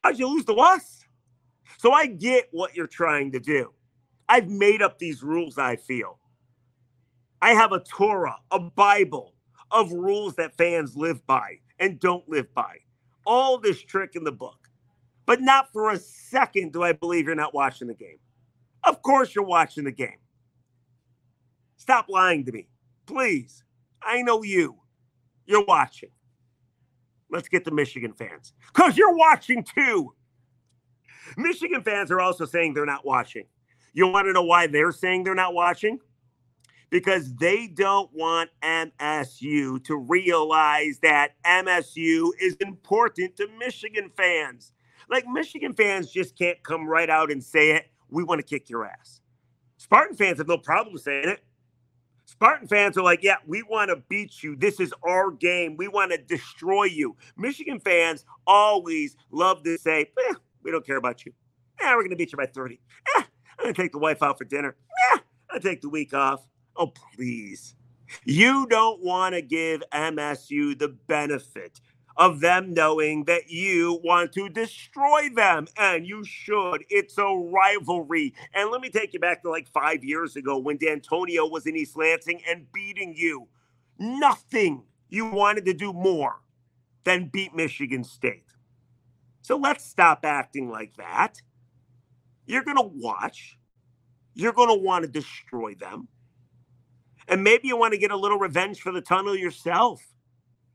How'd 0.02 0.18
you 0.18 0.28
lose 0.28 0.44
to 0.46 0.54
us? 0.54 1.04
So 1.78 1.92
I 1.92 2.06
get 2.06 2.48
what 2.50 2.74
you're 2.74 2.86
trying 2.86 3.32
to 3.32 3.40
do. 3.40 3.72
I've 4.28 4.48
made 4.48 4.82
up 4.82 4.98
these 4.98 5.22
rules, 5.22 5.56
I 5.58 5.76
feel. 5.76 6.18
I 7.42 7.50
have 7.50 7.72
a 7.72 7.80
Torah, 7.80 8.38
a 8.50 8.58
Bible 8.58 9.34
of 9.70 9.92
rules 9.92 10.34
that 10.36 10.56
fans 10.56 10.96
live 10.96 11.24
by 11.26 11.58
and 11.78 12.00
don't 12.00 12.28
live 12.28 12.52
by. 12.54 12.78
All 13.26 13.58
this 13.58 13.82
trick 13.82 14.12
in 14.14 14.24
the 14.24 14.32
book. 14.32 14.68
But 15.26 15.40
not 15.40 15.72
for 15.72 15.90
a 15.90 15.98
second 15.98 16.72
do 16.72 16.82
I 16.82 16.92
believe 16.92 17.26
you're 17.26 17.34
not 17.34 17.52
watching 17.52 17.88
the 17.88 17.94
game. 17.94 18.18
Of 18.84 19.02
course, 19.02 19.34
you're 19.34 19.44
watching 19.44 19.84
the 19.84 19.92
game. 19.92 20.18
Stop 21.76 22.08
lying 22.08 22.44
to 22.44 22.52
me, 22.52 22.68
please. 23.06 23.64
I 24.02 24.22
know 24.22 24.42
you. 24.44 24.76
You're 25.46 25.64
watching. 25.64 26.10
Let's 27.30 27.48
get 27.48 27.64
the 27.64 27.72
Michigan 27.72 28.12
fans 28.12 28.52
because 28.72 28.96
you're 28.96 29.16
watching 29.16 29.64
too. 29.64 30.14
Michigan 31.36 31.82
fans 31.82 32.12
are 32.12 32.20
also 32.20 32.44
saying 32.44 32.74
they're 32.74 32.86
not 32.86 33.04
watching. 33.04 33.46
You 33.92 34.06
want 34.06 34.26
to 34.26 34.32
know 34.32 34.44
why 34.44 34.68
they're 34.68 34.92
saying 34.92 35.24
they're 35.24 35.34
not 35.34 35.54
watching? 35.54 35.98
Because 36.90 37.34
they 37.34 37.66
don't 37.66 38.10
want 38.12 38.50
MSU 38.62 39.82
to 39.84 39.96
realize 39.96 41.00
that 41.02 41.32
MSU 41.44 42.30
is 42.40 42.54
important 42.60 43.36
to 43.36 43.48
Michigan 43.58 44.10
fans. 44.16 44.72
Like 45.10 45.26
Michigan 45.26 45.72
fans 45.74 46.10
just 46.10 46.38
can't 46.38 46.62
come 46.62 46.88
right 46.88 47.10
out 47.10 47.30
and 47.30 47.42
say 47.42 47.72
it. 47.72 47.86
We 48.08 48.22
want 48.24 48.38
to 48.40 48.46
kick 48.46 48.70
your 48.70 48.86
ass. 48.86 49.20
Spartan 49.78 50.16
fans 50.16 50.38
have 50.38 50.48
no 50.48 50.58
problem 50.58 50.96
saying 50.98 51.28
it. 51.28 51.44
Spartan 52.24 52.66
fans 52.66 52.98
are 52.98 53.04
like, 53.04 53.22
yeah, 53.22 53.36
we 53.46 53.62
want 53.62 53.88
to 53.90 53.96
beat 54.08 54.42
you. 54.42 54.56
This 54.56 54.80
is 54.80 54.92
our 55.04 55.30
game. 55.30 55.76
We 55.76 55.86
want 55.86 56.10
to 56.10 56.18
destroy 56.18 56.84
you. 56.84 57.16
Michigan 57.36 57.78
fans 57.80 58.24
always 58.46 59.16
love 59.30 59.62
to 59.62 59.78
say, 59.78 60.10
eh, 60.28 60.34
we 60.62 60.72
don't 60.72 60.84
care 60.84 60.96
about 60.96 61.24
you. 61.24 61.32
Yeah, 61.80 61.94
we're 61.94 62.02
going 62.02 62.10
to 62.10 62.16
beat 62.16 62.32
you 62.32 62.38
by 62.38 62.46
30. 62.46 62.80
Eh, 63.16 63.22
I'm 63.58 63.62
going 63.62 63.74
to 63.74 63.80
take 63.82 63.92
the 63.92 63.98
wife 63.98 64.22
out 64.22 64.38
for 64.38 64.44
dinner. 64.44 64.76
Yeah, 65.12 65.20
I'll 65.50 65.60
take 65.60 65.82
the 65.82 65.88
week 65.88 66.12
off. 66.14 66.40
Oh, 66.78 66.92
please. 67.14 67.74
You 68.24 68.66
don't 68.66 69.02
want 69.02 69.34
to 69.34 69.42
give 69.42 69.82
MSU 69.92 70.78
the 70.78 70.88
benefit 70.88 71.80
of 72.16 72.40
them 72.40 72.72
knowing 72.72 73.24
that 73.24 73.50
you 73.50 74.00
want 74.02 74.32
to 74.32 74.48
destroy 74.48 75.28
them. 75.34 75.66
And 75.76 76.06
you 76.06 76.24
should. 76.24 76.84
It's 76.88 77.18
a 77.18 77.24
rivalry. 77.24 78.34
And 78.54 78.70
let 78.70 78.80
me 78.80 78.88
take 78.90 79.12
you 79.12 79.20
back 79.20 79.42
to 79.42 79.50
like 79.50 79.68
five 79.68 80.04
years 80.04 80.36
ago 80.36 80.58
when 80.58 80.78
Dantonio 80.78 81.50
was 81.50 81.66
in 81.66 81.76
East 81.76 81.96
Lansing 81.96 82.40
and 82.48 82.70
beating 82.72 83.14
you. 83.16 83.48
Nothing 83.98 84.84
you 85.08 85.26
wanted 85.26 85.64
to 85.66 85.74
do 85.74 85.92
more 85.92 86.40
than 87.04 87.30
beat 87.32 87.54
Michigan 87.54 88.04
State. 88.04 88.46
So 89.42 89.56
let's 89.56 89.84
stop 89.84 90.24
acting 90.24 90.70
like 90.70 90.96
that. 90.96 91.40
You're 92.46 92.64
going 92.64 92.76
to 92.76 92.90
watch, 92.94 93.56
you're 94.34 94.52
going 94.52 94.68
to 94.68 94.82
want 94.82 95.04
to 95.04 95.10
destroy 95.10 95.74
them. 95.74 96.08
And 97.28 97.42
maybe 97.42 97.68
you 97.68 97.76
want 97.76 97.92
to 97.92 97.98
get 97.98 98.10
a 98.10 98.16
little 98.16 98.38
revenge 98.38 98.80
for 98.80 98.92
the 98.92 99.00
tunnel 99.00 99.36
yourself. 99.36 100.02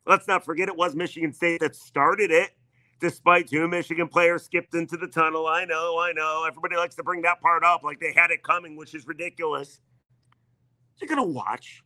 Let's 0.06 0.28
not 0.28 0.44
forget 0.44 0.68
it 0.68 0.76
was 0.76 0.96
Michigan 0.96 1.34
State 1.34 1.62
that 1.62 1.76
started 1.76 2.32
it, 2.32 2.52
despite 3.00 3.48
two 3.50 3.68
Michigan 3.68 4.08
players 4.08 4.44
skipped 4.44 4.74
into 4.74 4.98
the 4.98 5.08
tunnel. 5.08 5.48
I 5.48 5.66
know, 5.66 6.00
I 6.00 6.12
know. 6.12 6.46
Everybody 6.48 6.76
likes 6.76 6.96
to 6.96 7.04
bring 7.04 7.22
that 7.22 7.40
part 7.40 7.64
up 7.64 7.84
like 7.84 8.00
they 8.00 8.12
had 8.14 8.32
it 8.32 8.44
coming, 8.44 8.76
which 8.76 8.94
is 8.96 9.08
ridiculous. 9.08 9.80
You're 11.00 11.08
going 11.08 11.26
to 11.26 11.34
watch. 11.34 11.84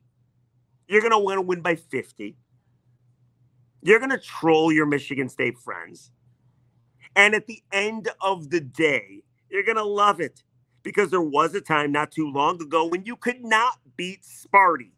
You're 0.87 1.01
going 1.01 1.11
to 1.11 1.19
want 1.19 1.37
to 1.37 1.41
win 1.41 1.61
by 1.61 1.75
50. 1.75 2.35
You're 3.81 3.99
going 3.99 4.11
to 4.11 4.17
troll 4.17 4.71
your 4.71 4.85
Michigan 4.85 5.29
State 5.29 5.57
friends. 5.57 6.11
And 7.15 7.35
at 7.35 7.47
the 7.47 7.61
end 7.71 8.09
of 8.21 8.49
the 8.49 8.59
day, 8.59 9.23
you're 9.49 9.63
going 9.63 9.77
to 9.77 9.83
love 9.83 10.19
it 10.19 10.43
because 10.85 11.11
there 11.11 11.19
was 11.19 11.53
a 11.53 11.59
time 11.59 11.91
not 11.91 12.13
too 12.13 12.31
long 12.31 12.61
ago 12.61 12.85
when 12.85 13.03
you 13.03 13.17
could 13.17 13.43
not 13.43 13.79
beat 13.97 14.21
Sparty. 14.23 14.91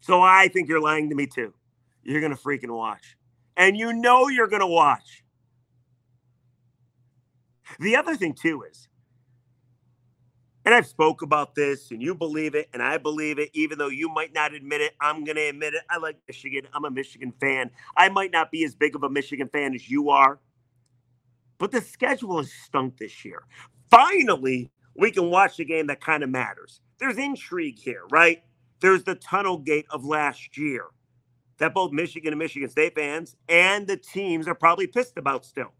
So 0.00 0.20
I 0.20 0.48
think 0.48 0.68
you're 0.68 0.80
lying 0.80 1.08
to 1.10 1.14
me 1.14 1.28
too 1.28 1.54
you're 2.04 2.20
going 2.20 2.34
to 2.34 2.40
freaking 2.40 2.70
watch. 2.70 3.16
And 3.56 3.76
you 3.76 3.92
know 3.92 4.28
you're 4.28 4.46
going 4.46 4.60
to 4.60 4.66
watch. 4.66 5.24
The 7.80 7.96
other 7.96 8.14
thing, 8.14 8.34
too, 8.34 8.62
is, 8.70 8.88
and 10.64 10.74
I've 10.74 10.86
spoke 10.86 11.22
about 11.22 11.54
this 11.54 11.90
and 11.90 12.02
you 12.02 12.14
believe 12.14 12.54
it 12.54 12.68
and 12.72 12.82
I 12.82 12.98
believe 12.98 13.38
it, 13.38 13.50
even 13.52 13.78
though 13.78 13.88
you 13.88 14.08
might 14.08 14.32
not 14.32 14.54
admit 14.54 14.80
it, 14.80 14.94
I'm 15.00 15.24
going 15.24 15.36
to 15.36 15.48
admit 15.48 15.74
it. 15.74 15.82
I 15.90 15.98
like 15.98 16.16
Michigan. 16.26 16.66
I'm 16.72 16.84
a 16.84 16.90
Michigan 16.90 17.32
fan. 17.40 17.70
I 17.96 18.08
might 18.08 18.32
not 18.32 18.50
be 18.50 18.64
as 18.64 18.74
big 18.74 18.94
of 18.94 19.02
a 19.02 19.10
Michigan 19.10 19.48
fan 19.48 19.74
as 19.74 19.90
you 19.90 20.10
are, 20.10 20.38
but 21.58 21.70
the 21.70 21.80
schedule 21.80 22.38
has 22.38 22.52
stunk 22.52 22.96
this 22.98 23.24
year. 23.24 23.42
Finally, 23.94 24.72
we 24.96 25.12
can 25.12 25.30
watch 25.30 25.60
a 25.60 25.64
game 25.64 25.86
that 25.86 26.00
kind 26.00 26.24
of 26.24 26.30
matters. 26.30 26.80
There's 26.98 27.16
intrigue 27.16 27.78
here, 27.78 28.02
right? 28.10 28.42
There's 28.80 29.04
the 29.04 29.14
tunnel 29.14 29.58
gate 29.58 29.86
of 29.90 30.04
last 30.04 30.56
year 30.56 30.86
that 31.58 31.74
both 31.74 31.92
Michigan 31.92 32.32
and 32.32 32.38
Michigan 32.40 32.68
State 32.68 32.96
fans 32.96 33.36
and 33.48 33.86
the 33.86 33.96
teams 33.96 34.48
are 34.48 34.54
probably 34.54 34.88
pissed 34.88 35.16
about 35.16 35.44
still. 35.44 35.72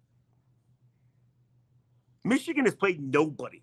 Michigan 2.22 2.64
has 2.66 2.74
played 2.76 3.00
nobody. 3.00 3.62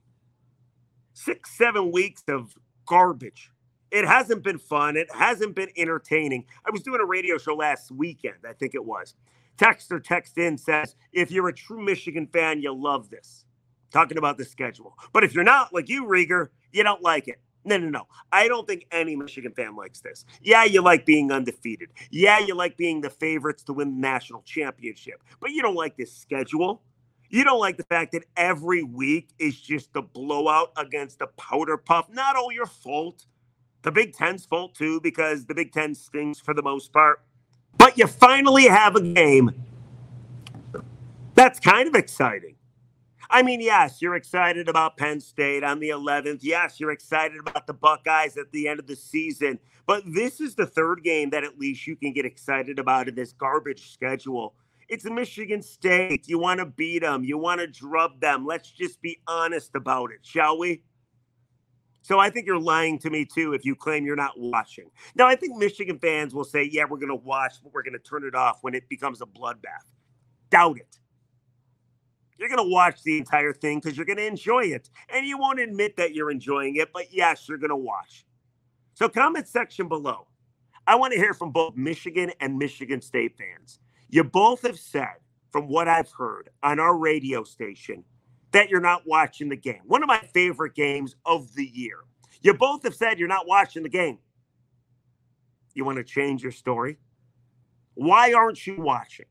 Six, 1.13 1.57
seven 1.57 1.91
weeks 1.91 2.23
of 2.27 2.53
garbage. 2.85 3.51
It 3.89 4.05
hasn't 4.05 4.43
been 4.43 4.59
fun. 4.59 4.97
It 4.97 5.07
hasn't 5.13 5.55
been 5.55 5.69
entertaining. 5.77 6.45
I 6.65 6.71
was 6.71 6.81
doing 6.81 6.99
a 7.01 7.05
radio 7.05 7.37
show 7.37 7.55
last 7.55 7.89
weekend, 7.89 8.39
I 8.47 8.51
think 8.51 8.75
it 8.75 8.83
was. 8.83 9.15
Texter 9.57 10.03
text 10.03 10.37
in 10.37 10.57
says, 10.57 10.95
if 11.13 11.31
you're 11.31 11.47
a 11.47 11.53
true 11.53 11.81
Michigan 11.81 12.27
fan, 12.27 12.61
you'll 12.61 12.81
love 12.81 13.09
this. 13.09 13.45
Talking 13.91 14.17
about 14.17 14.37
the 14.37 14.45
schedule. 14.45 14.97
But 15.13 15.23
if 15.23 15.33
you're 15.33 15.43
not, 15.43 15.73
like 15.73 15.89
you, 15.89 16.05
Riger, 16.05 16.49
you 16.71 16.83
don't 16.83 17.01
like 17.01 17.27
it. 17.27 17.39
No, 17.63 17.77
no, 17.77 17.89
no. 17.89 18.07
I 18.31 18.47
don't 18.47 18.67
think 18.67 18.87
any 18.91 19.15
Michigan 19.15 19.51
fan 19.51 19.75
likes 19.75 19.99
this. 19.99 20.25
Yeah, 20.41 20.63
you 20.63 20.81
like 20.81 21.05
being 21.05 21.31
undefeated. 21.31 21.89
Yeah, 22.09 22.39
you 22.39 22.55
like 22.55 22.75
being 22.77 23.01
the 23.01 23.09
favorites 23.09 23.63
to 23.63 23.73
win 23.73 23.95
the 23.95 23.99
national 23.99 24.41
championship. 24.43 25.23
But 25.39 25.51
you 25.51 25.61
don't 25.61 25.75
like 25.75 25.95
this 25.95 26.15
schedule. 26.15 26.81
You 27.29 27.43
don't 27.43 27.59
like 27.59 27.77
the 27.77 27.83
fact 27.83 28.13
that 28.13 28.23
every 28.35 28.83
week 28.83 29.29
is 29.39 29.59
just 29.59 29.95
a 29.95 30.01
blowout 30.01 30.71
against 30.75 31.19
the 31.19 31.27
powder 31.27 31.77
puff. 31.77 32.09
Not 32.09 32.35
all 32.35 32.51
your 32.51 32.65
fault. 32.65 33.25
The 33.83 33.91
Big 33.91 34.13
Ten's 34.13 34.45
fault 34.45 34.75
too, 34.75 34.99
because 35.01 35.45
the 35.45 35.55
Big 35.55 35.71
Ten 35.71 35.95
stings 35.95 36.39
for 36.39 36.53
the 36.53 36.61
most 36.61 36.91
part. 36.91 37.23
But 37.77 37.97
you 37.97 38.07
finally 38.07 38.67
have 38.67 38.95
a 38.95 39.01
game 39.01 39.51
that's 41.35 41.59
kind 41.59 41.87
of 41.87 41.95
exciting. 41.95 42.55
I 43.33 43.43
mean, 43.43 43.61
yes, 43.61 44.01
you're 44.01 44.15
excited 44.15 44.67
about 44.67 44.97
Penn 44.97 45.21
State 45.21 45.63
on 45.63 45.79
the 45.79 45.89
11th. 45.89 46.39
Yes, 46.41 46.81
you're 46.81 46.91
excited 46.91 47.39
about 47.39 47.65
the 47.65 47.73
Buckeyes 47.73 48.35
at 48.35 48.51
the 48.51 48.67
end 48.67 48.81
of 48.81 48.87
the 48.87 48.95
season. 48.95 49.57
But 49.85 50.03
this 50.05 50.41
is 50.41 50.53
the 50.53 50.65
third 50.65 51.01
game 51.01 51.29
that 51.29 51.45
at 51.45 51.57
least 51.57 51.87
you 51.87 51.95
can 51.95 52.11
get 52.11 52.25
excited 52.25 52.77
about 52.77 53.07
in 53.07 53.15
this 53.15 53.31
garbage 53.31 53.89
schedule. 53.91 54.53
It's 54.89 55.05
Michigan 55.05 55.61
State. 55.61 56.27
You 56.27 56.39
want 56.39 56.59
to 56.59 56.65
beat 56.65 56.99
them, 56.99 57.23
you 57.23 57.37
want 57.37 57.61
to 57.61 57.67
drub 57.67 58.19
them. 58.19 58.45
Let's 58.45 58.69
just 58.69 59.01
be 59.01 59.19
honest 59.27 59.75
about 59.75 60.11
it, 60.11 60.19
shall 60.23 60.59
we? 60.59 60.83
So 62.01 62.19
I 62.19 62.29
think 62.29 62.47
you're 62.47 62.59
lying 62.59 62.99
to 62.99 63.09
me 63.09 63.23
too 63.23 63.53
if 63.53 63.63
you 63.63 63.75
claim 63.75 64.05
you're 64.05 64.17
not 64.17 64.37
watching. 64.37 64.89
Now, 65.15 65.27
I 65.27 65.35
think 65.37 65.57
Michigan 65.57 65.99
fans 65.99 66.33
will 66.33 66.43
say, 66.43 66.63
yeah, 66.69 66.83
we're 66.83 66.97
going 66.97 67.07
to 67.07 67.15
watch, 67.15 67.55
but 67.63 67.71
we're 67.71 67.83
going 67.83 67.93
to 67.93 67.99
turn 67.99 68.25
it 68.25 68.35
off 68.35 68.57
when 68.61 68.73
it 68.73 68.89
becomes 68.89 69.21
a 69.21 69.25
bloodbath. 69.25 69.87
Doubt 70.49 70.79
it. 70.79 70.97
You're 72.41 72.49
going 72.49 72.57
to 72.57 72.73
watch 72.73 73.03
the 73.03 73.19
entire 73.19 73.53
thing 73.53 73.79
because 73.79 73.95
you're 73.95 74.05
going 74.07 74.17
to 74.17 74.25
enjoy 74.25 74.61
it. 74.61 74.89
And 75.13 75.27
you 75.27 75.37
won't 75.37 75.59
admit 75.59 75.95
that 75.97 76.15
you're 76.15 76.31
enjoying 76.31 76.77
it, 76.77 76.91
but 76.91 77.13
yes, 77.13 77.47
you're 77.47 77.59
going 77.59 77.69
to 77.69 77.75
watch. 77.75 78.25
So, 78.95 79.07
comment 79.07 79.47
section 79.47 79.87
below. 79.87 80.25
I 80.87 80.95
want 80.95 81.13
to 81.13 81.19
hear 81.19 81.35
from 81.35 81.51
both 81.51 81.75
Michigan 81.75 82.31
and 82.39 82.57
Michigan 82.57 82.99
State 82.99 83.37
fans. 83.37 83.77
You 84.09 84.23
both 84.23 84.63
have 84.63 84.79
said, 84.79 85.17
from 85.51 85.67
what 85.67 85.87
I've 85.87 86.11
heard 86.11 86.49
on 86.63 86.79
our 86.79 86.97
radio 86.97 87.43
station, 87.43 88.03
that 88.53 88.71
you're 88.71 88.81
not 88.81 89.03
watching 89.05 89.47
the 89.47 89.55
game. 89.55 89.81
One 89.85 90.01
of 90.01 90.07
my 90.07 90.17
favorite 90.33 90.73
games 90.73 91.15
of 91.27 91.53
the 91.53 91.65
year. 91.65 91.99
You 92.41 92.55
both 92.55 92.81
have 92.85 92.95
said 92.95 93.19
you're 93.19 93.27
not 93.27 93.47
watching 93.47 93.83
the 93.83 93.89
game. 93.89 94.17
You 95.75 95.85
want 95.85 95.99
to 95.99 96.03
change 96.03 96.41
your 96.41 96.51
story? 96.51 96.97
Why 97.93 98.33
aren't 98.33 98.65
you 98.65 98.81
watching? 98.81 99.27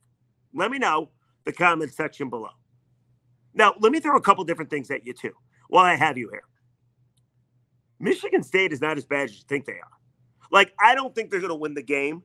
Let 0.55 0.71
me 0.71 0.79
know 0.79 1.11
the 1.45 1.53
comment 1.53 1.93
section 1.93 2.31
below. 2.31 2.51
Now, 3.55 3.75
let 3.81 3.93
me 3.93 4.01
throw 4.01 4.17
a 4.17 4.21
couple 4.21 4.45
different 4.45 4.71
things 4.71 4.91
at 4.91 5.07
you 5.07 5.13
too 5.13 5.33
while 5.69 5.85
I 5.85 5.97
have 5.97 6.19
you 6.19 6.29
here. 6.31 6.45
Michigan 7.99 8.43
State 8.43 8.73
is 8.73 8.81
not 8.81 8.97
as 8.97 9.05
bad 9.05 9.25
as 9.25 9.37
you 9.37 9.45
think 9.49 9.67
they 9.67 9.73
are. 9.73 9.99
Like, 10.51 10.73
I 10.81 10.95
don't 10.95 11.15
think 11.15 11.31
they're 11.31 11.41
going 11.41 11.51
to 11.51 11.57
win 11.57 11.75
the 11.75 11.83
game, 11.83 12.23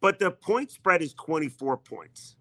but 0.00 0.18
the 0.18 0.30
point 0.30 0.70
spread 0.70 1.02
is 1.02 1.14
24 1.14 1.76
points. 1.78 2.36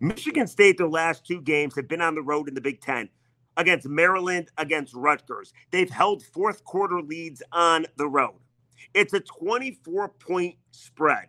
Michigan 0.00 0.46
State, 0.46 0.78
their 0.78 0.88
last 0.88 1.26
two 1.26 1.40
games, 1.40 1.74
have 1.76 1.88
been 1.88 2.00
on 2.00 2.14
the 2.14 2.22
road 2.22 2.48
in 2.48 2.54
the 2.54 2.60
Big 2.60 2.80
Ten 2.80 3.08
against 3.56 3.88
Maryland, 3.88 4.48
against 4.58 4.94
Rutgers. 4.94 5.52
They've 5.70 5.90
held 5.90 6.22
fourth 6.22 6.64
quarter 6.64 7.00
leads 7.02 7.42
on 7.52 7.86
the 7.96 8.08
road. 8.08 8.38
It's 8.94 9.12
a 9.12 9.20
24 9.20 10.08
point 10.10 10.56
spread. 10.70 11.26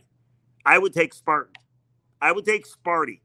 I 0.66 0.78
would 0.78 0.94
take 0.94 1.14
Spartan. 1.14 1.54
I 2.22 2.32
would 2.32 2.46
take 2.46 2.66
Sparty 2.66 3.20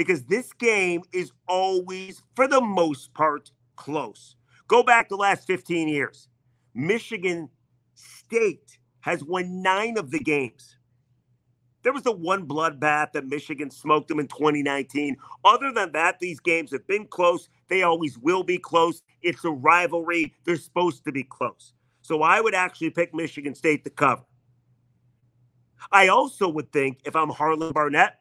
because 0.00 0.24
this 0.24 0.54
game 0.54 1.02
is 1.12 1.30
always, 1.46 2.22
for 2.34 2.48
the 2.48 2.62
most 2.62 3.12
part, 3.12 3.50
close. 3.76 4.34
Go 4.66 4.82
back 4.82 5.10
the 5.10 5.16
last 5.16 5.46
15 5.46 5.88
years. 5.88 6.26
Michigan 6.72 7.50
State 7.92 8.78
has 9.00 9.22
won 9.22 9.60
nine 9.60 9.98
of 9.98 10.10
the 10.10 10.18
games. 10.18 10.78
There 11.82 11.92
was 11.92 12.02
the 12.02 12.12
one 12.12 12.48
bloodbath 12.48 13.12
that 13.12 13.26
Michigan 13.26 13.70
smoked 13.70 14.08
them 14.08 14.20
in 14.20 14.28
2019. 14.28 15.18
Other 15.44 15.70
than 15.70 15.92
that, 15.92 16.18
these 16.18 16.40
games 16.40 16.70
have 16.70 16.86
been 16.86 17.06
close. 17.06 17.50
They 17.68 17.82
always 17.82 18.16
will 18.16 18.42
be 18.42 18.56
close. 18.56 19.02
It's 19.20 19.44
a 19.44 19.50
rivalry. 19.50 20.32
They're 20.46 20.56
supposed 20.56 21.04
to 21.04 21.12
be 21.12 21.24
close. 21.24 21.74
So 22.00 22.22
I 22.22 22.40
would 22.40 22.54
actually 22.54 22.88
pick 22.88 23.12
Michigan 23.12 23.54
State 23.54 23.84
to 23.84 23.90
cover. 23.90 24.22
I 25.92 26.08
also 26.08 26.48
would 26.48 26.72
think 26.72 27.00
if 27.04 27.14
I'm 27.14 27.28
Harlon 27.28 27.74
Barnett, 27.74 28.19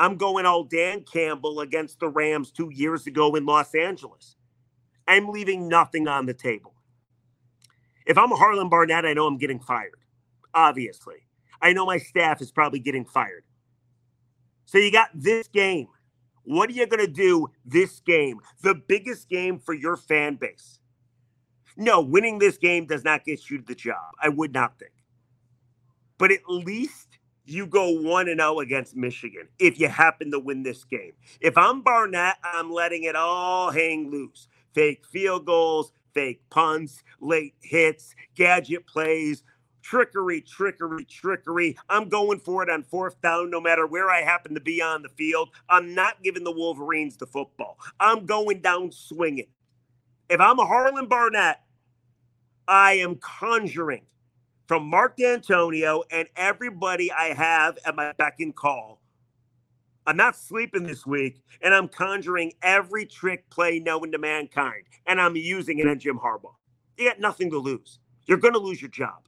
I'm 0.00 0.16
going 0.16 0.46
all 0.46 0.64
Dan 0.64 1.02
Campbell 1.02 1.60
against 1.60 2.00
the 2.00 2.08
Rams 2.08 2.50
two 2.50 2.70
years 2.72 3.06
ago 3.06 3.34
in 3.34 3.44
Los 3.44 3.74
Angeles. 3.74 4.34
I'm 5.06 5.28
leaving 5.28 5.68
nothing 5.68 6.08
on 6.08 6.24
the 6.24 6.32
table. 6.32 6.72
If 8.06 8.16
I'm 8.16 8.32
a 8.32 8.36
Harlon 8.36 8.70
Barnett, 8.70 9.04
I 9.04 9.12
know 9.12 9.26
I'm 9.26 9.36
getting 9.36 9.60
fired. 9.60 10.00
Obviously. 10.54 11.26
I 11.60 11.74
know 11.74 11.84
my 11.84 11.98
staff 11.98 12.40
is 12.40 12.50
probably 12.50 12.78
getting 12.78 13.04
fired. 13.04 13.44
So 14.64 14.78
you 14.78 14.90
got 14.90 15.10
this 15.14 15.48
game. 15.48 15.88
What 16.44 16.70
are 16.70 16.72
you 16.72 16.86
going 16.86 17.04
to 17.04 17.12
do 17.12 17.48
this 17.66 18.00
game? 18.00 18.40
The 18.62 18.74
biggest 18.74 19.28
game 19.28 19.58
for 19.58 19.74
your 19.74 19.98
fan 19.98 20.36
base. 20.36 20.80
No, 21.76 22.00
winning 22.00 22.38
this 22.38 22.56
game 22.56 22.86
does 22.86 23.04
not 23.04 23.26
get 23.26 23.50
you 23.50 23.62
the 23.66 23.74
job. 23.74 24.14
I 24.22 24.30
would 24.30 24.54
not 24.54 24.78
think. 24.78 24.92
But 26.16 26.32
at 26.32 26.48
least 26.48 27.09
you 27.50 27.66
go 27.66 27.90
1 27.90 28.28
and 28.28 28.40
0 28.40 28.60
against 28.60 28.96
Michigan 28.96 29.48
if 29.58 29.78
you 29.78 29.88
happen 29.88 30.30
to 30.30 30.38
win 30.38 30.62
this 30.62 30.84
game. 30.84 31.12
If 31.40 31.56
I'm 31.56 31.82
Barnett, 31.82 32.36
I'm 32.42 32.72
letting 32.72 33.04
it 33.04 33.16
all 33.16 33.70
hang 33.70 34.10
loose. 34.10 34.48
Fake 34.74 35.04
field 35.06 35.46
goals, 35.46 35.92
fake 36.14 36.42
punts, 36.50 37.02
late 37.20 37.54
hits, 37.60 38.14
gadget 38.34 38.86
plays, 38.86 39.42
trickery, 39.82 40.40
trickery, 40.40 41.04
trickery. 41.04 41.76
I'm 41.88 42.08
going 42.08 42.38
for 42.40 42.62
it 42.62 42.70
on 42.70 42.82
fourth 42.82 43.20
down 43.20 43.50
no 43.50 43.60
matter 43.60 43.86
where 43.86 44.10
I 44.10 44.22
happen 44.22 44.54
to 44.54 44.60
be 44.60 44.80
on 44.82 45.02
the 45.02 45.08
field. 45.08 45.50
I'm 45.68 45.94
not 45.94 46.22
giving 46.22 46.44
the 46.44 46.52
Wolverines 46.52 47.16
the 47.16 47.26
football. 47.26 47.78
I'm 47.98 48.26
going 48.26 48.60
down 48.60 48.92
swinging. 48.92 49.48
If 50.28 50.40
I'm 50.40 50.58
a 50.58 50.66
Harlon 50.66 51.06
Barnett, 51.06 51.60
I 52.68 52.92
am 52.94 53.16
conjuring 53.16 54.02
from 54.70 54.88
Mark 54.88 55.16
Dantonio 55.16 56.04
and 56.12 56.28
everybody 56.36 57.10
I 57.10 57.34
have 57.34 57.76
at 57.84 57.96
my 57.96 58.12
beck 58.12 58.36
and 58.38 58.54
call. 58.54 59.02
I'm 60.06 60.16
not 60.16 60.36
sleeping 60.36 60.84
this 60.84 61.04
week, 61.04 61.42
and 61.60 61.74
I'm 61.74 61.88
conjuring 61.88 62.52
every 62.62 63.04
trick 63.04 63.50
play 63.50 63.80
known 63.80 64.12
to 64.12 64.18
mankind, 64.18 64.84
and 65.06 65.20
I'm 65.20 65.34
using 65.34 65.80
it 65.80 65.88
on 65.88 65.98
Jim 65.98 66.20
Harbaugh. 66.20 66.54
You 66.96 67.08
got 67.08 67.18
nothing 67.18 67.50
to 67.50 67.58
lose. 67.58 67.98
You're 68.26 68.38
going 68.38 68.54
to 68.54 68.60
lose 68.60 68.80
your 68.80 68.92
job. 68.92 69.26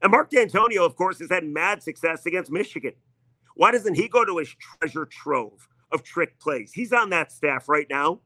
And 0.00 0.12
Mark 0.12 0.30
Dantonio, 0.30 0.86
of 0.86 0.94
course, 0.94 1.18
has 1.18 1.28
had 1.28 1.42
mad 1.42 1.82
success 1.82 2.24
against 2.24 2.52
Michigan. 2.52 2.92
Why 3.56 3.72
doesn't 3.72 3.94
he 3.94 4.06
go 4.06 4.24
to 4.24 4.38
his 4.38 4.54
treasure 4.54 5.06
trove 5.06 5.66
of 5.90 6.04
trick 6.04 6.38
plays? 6.38 6.70
He's 6.72 6.92
on 6.92 7.10
that 7.10 7.32
staff 7.32 7.68
right 7.68 7.88
now. 7.90 8.20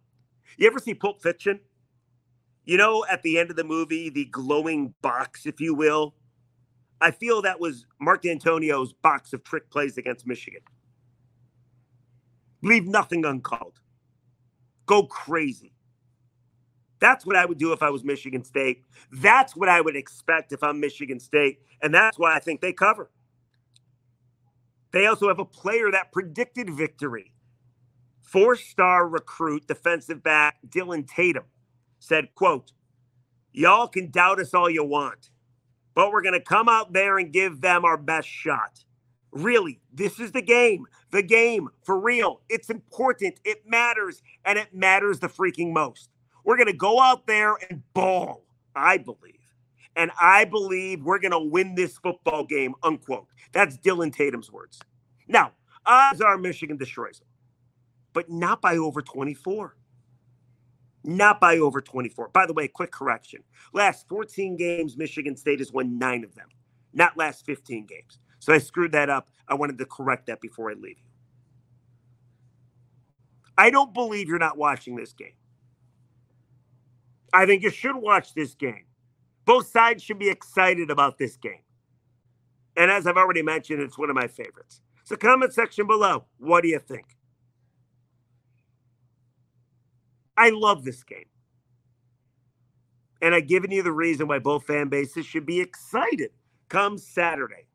You 0.59 0.67
ever 0.67 0.81
see 0.81 0.93
Pulp 0.93 1.23
Fiction? 1.23 1.61
You 2.65 2.79
know, 2.79 3.05
at 3.11 3.23
the 3.23 3.39
end 3.39 3.51
of 3.51 3.57
the 3.57 3.65
movie, 3.65 4.09
the 4.09 4.25
glowing 4.27 4.95
box, 5.03 5.47
if 5.47 5.61
you 5.61 5.75
will. 5.75 6.15
I 7.01 7.11
feel 7.11 7.43
that 7.43 7.61
was 7.61 7.87
Mark 8.01 8.23
Dantonio's 8.23 8.93
box 8.93 9.33
of 9.33 9.45
trick 9.45 9.69
plays 9.71 9.99
against 9.99 10.27
Michigan. 10.27 10.63
Leave 12.63 12.87
nothing 12.87 13.27
uncalled. 13.27 13.81
Go 14.87 15.05
crazy. 15.05 15.73
That's 17.01 17.27
what 17.27 17.37
I 17.37 17.45
would 17.45 17.59
do 17.59 17.73
if 17.73 17.83
I 17.83 17.91
was 17.91 18.05
Michigan 18.05 18.43
State. 18.45 18.83
That's 19.13 19.55
what 19.55 19.69
I 19.69 19.83
would 19.83 19.97
expect 19.97 20.53
if 20.53 20.63
I'm 20.63 20.81
Michigan 20.81 21.21
State. 21.21 21.59
And 21.83 21.93
that's 21.93 22.19
why 22.19 22.35
I 22.35 22.39
think 22.39 22.63
they 22.63 22.73
cover. 22.73 23.11
They 24.93 25.07
also 25.07 25.29
have 25.29 25.41
a 25.41 25.45
player 25.45 25.91
that 25.91 26.13
predicted 26.13 26.71
victory. 26.71 27.35
Four 28.23 28.57
star 28.57 29.07
recruit, 29.07 29.67
defensive 29.67 30.23
back 30.23 30.57
Dillon 30.71 31.05
Tatum 31.05 31.45
said, 32.05 32.35
quote, 32.35 32.73
Y'all 33.53 33.89
can 33.89 34.11
doubt 34.11 34.41
us 34.41 34.53
all 34.53 34.69
you 34.69 34.85
want, 34.85 35.31
but 35.95 36.11
we're 36.11 36.23
going 36.23 36.35
to 36.35 36.41
come 36.41 36.69
out 36.69 36.93
there 36.93 37.19
and 37.19 37.33
give 37.33 37.61
them 37.61 37.85
our 37.85 37.97
best 37.97 38.29
shot. 38.29 38.85
Really, 39.31 39.81
this 39.93 40.19
is 40.19 40.33
the 40.33 40.43
game. 40.43 40.87
The 41.13 41.23
game 41.23 41.69
for 41.85 41.99
real. 41.99 42.41
It's 42.49 42.69
important. 42.69 43.39
It 43.45 43.63
matters. 43.67 44.23
And 44.45 44.59
it 44.59 44.75
matters 44.75 45.21
the 45.21 45.29
freaking 45.29 45.73
most. 45.73 46.11
We're 46.45 46.57
going 46.57 46.67
to 46.67 46.73
go 46.73 47.01
out 47.01 47.27
there 47.29 47.55
and 47.71 47.83
ball, 47.95 48.45
I 48.75 48.99
believe. 48.99 49.39
And 49.97 50.11
I 50.21 50.45
believe 50.45 51.05
we're 51.05 51.21
going 51.21 51.31
to 51.31 51.39
win 51.39 51.77
this 51.77 51.97
football 51.99 52.45
game, 52.45 52.75
unquote. 52.83 53.29
That's 53.53 53.77
Dillon 53.77 54.11
Tatum's 54.11 54.51
words. 54.51 54.81
Now, 55.29 55.53
odds 55.87 56.21
are 56.21 56.37
Michigan 56.37 56.77
destroys 56.77 57.21
them, 57.21 57.29
but 58.13 58.29
not 58.29 58.61
by 58.61 58.77
over 58.77 59.01
24 59.01 59.77
not 61.05 61.41
by 61.41 61.59
over 61.59 61.81
24. 61.81 62.29
By 62.29 62.47
the 62.47 62.53
way, 62.53 62.67
quick 62.67 62.91
correction. 62.91 63.43
Last 63.73 64.09
14 64.09 64.57
games, 64.57 64.97
Michigan 64.97 65.37
State 65.37 65.59
has 65.61 65.73
won 65.73 65.99
nine 65.99 66.25
of 66.25 66.35
them, 66.35 66.49
not 66.93 67.17
last 67.17 67.45
15 67.45 67.87
games. 67.87 68.19
So 68.39 68.53
I 68.53 68.59
screwed 68.59 68.93
that 68.93 69.11
up. 69.11 69.29
I 69.47 69.55
wanted 69.55 69.79
to 69.79 69.87
correct 69.87 70.27
that 70.27 70.41
before 70.41 70.71
I 70.71 70.75
leave 70.75 70.99
you. 70.99 71.11
I 73.57 73.71
don't 73.71 73.95
believe 73.95 74.29
you're 74.29 74.39
not 74.39 74.59
watching 74.59 74.97
this 74.97 75.13
game. 75.13 75.35
I 77.33 77.47
think 77.47 77.63
you 77.63 77.71
should 77.71 77.97
watch 77.97 78.35
this 78.35 78.55
game. 78.55 78.85
Both 79.45 79.69
sides 79.69 80.03
should 80.03 80.19
be 80.19 80.31
excited 80.31 80.91
about 80.91 81.19
this 81.19 81.37
game. 81.37 81.61
And 82.77 82.91
as 82.91 83.07
I've 83.07 83.17
already 83.17 83.43
mentioned, 83.43 83.81
it's 83.81 83.99
one 83.99 84.11
of 84.11 84.17
my 84.17 84.27
favorites. 84.27 84.81
So, 85.05 85.17
comment 85.17 85.53
section 85.53 85.87
below. 85.87 86.25
What 86.39 86.63
do 86.63 86.69
you 86.69 86.79
think? 86.79 87.17
I 90.37 90.51
love 90.51 90.85
this 90.85 91.03
game. 91.03 91.25
And 93.23 93.35
I've 93.35 93.47
given 93.47 93.71
you 93.71 93.83
the 93.83 93.93
reason 93.93 94.27
why 94.29 94.39
both 94.39 94.67
fan 94.67 94.89
bases 94.89 95.25
should 95.25 95.47
be 95.47 95.61
excited 95.61 96.31
come 96.69 96.99
Saturday. 96.99 97.67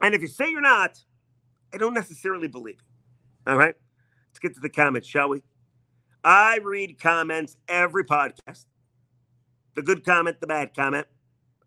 And 0.00 0.14
if 0.14 0.20
you 0.20 0.28
say 0.28 0.50
you're 0.50 0.60
not, 0.60 0.98
I 1.72 1.78
don't 1.78 1.94
necessarily 1.94 2.48
believe 2.48 2.76
you. 2.80 3.52
All 3.52 3.58
right. 3.58 3.74
Let's 4.30 4.38
get 4.40 4.54
to 4.54 4.60
the 4.60 4.68
comments, 4.68 5.08
shall 5.08 5.28
we? 5.28 5.42
I 6.24 6.58
read 6.62 6.98
comments 7.00 7.56
every 7.68 8.04
podcast 8.04 8.66
the 9.76 9.82
good 9.82 10.04
comment, 10.04 10.40
the 10.40 10.46
bad 10.46 10.74
comment. 10.74 11.06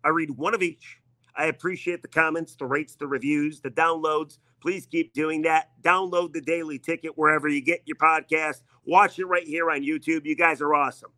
I 0.04 0.08
read 0.08 0.32
one 0.32 0.52
of 0.52 0.62
each. 0.62 0.98
I 1.36 1.46
appreciate 1.46 2.02
the 2.02 2.08
comments, 2.08 2.56
the 2.56 2.66
rates, 2.66 2.96
the 2.96 3.06
reviews, 3.06 3.60
the 3.60 3.70
downloads. 3.70 4.38
Please 4.60 4.84
keep 4.84 5.14
doing 5.14 5.42
that. 5.42 5.70
Download 5.80 6.32
the 6.32 6.40
daily 6.40 6.78
ticket 6.78 7.16
wherever 7.16 7.48
you 7.48 7.62
get 7.62 7.82
your 7.86 7.96
podcast. 7.96 8.62
Watch 8.90 9.20
it 9.20 9.26
right 9.26 9.46
here 9.46 9.70
on 9.70 9.82
YouTube. 9.82 10.26
You 10.26 10.34
guys 10.34 10.60
are 10.60 10.74
awesome. 10.74 11.12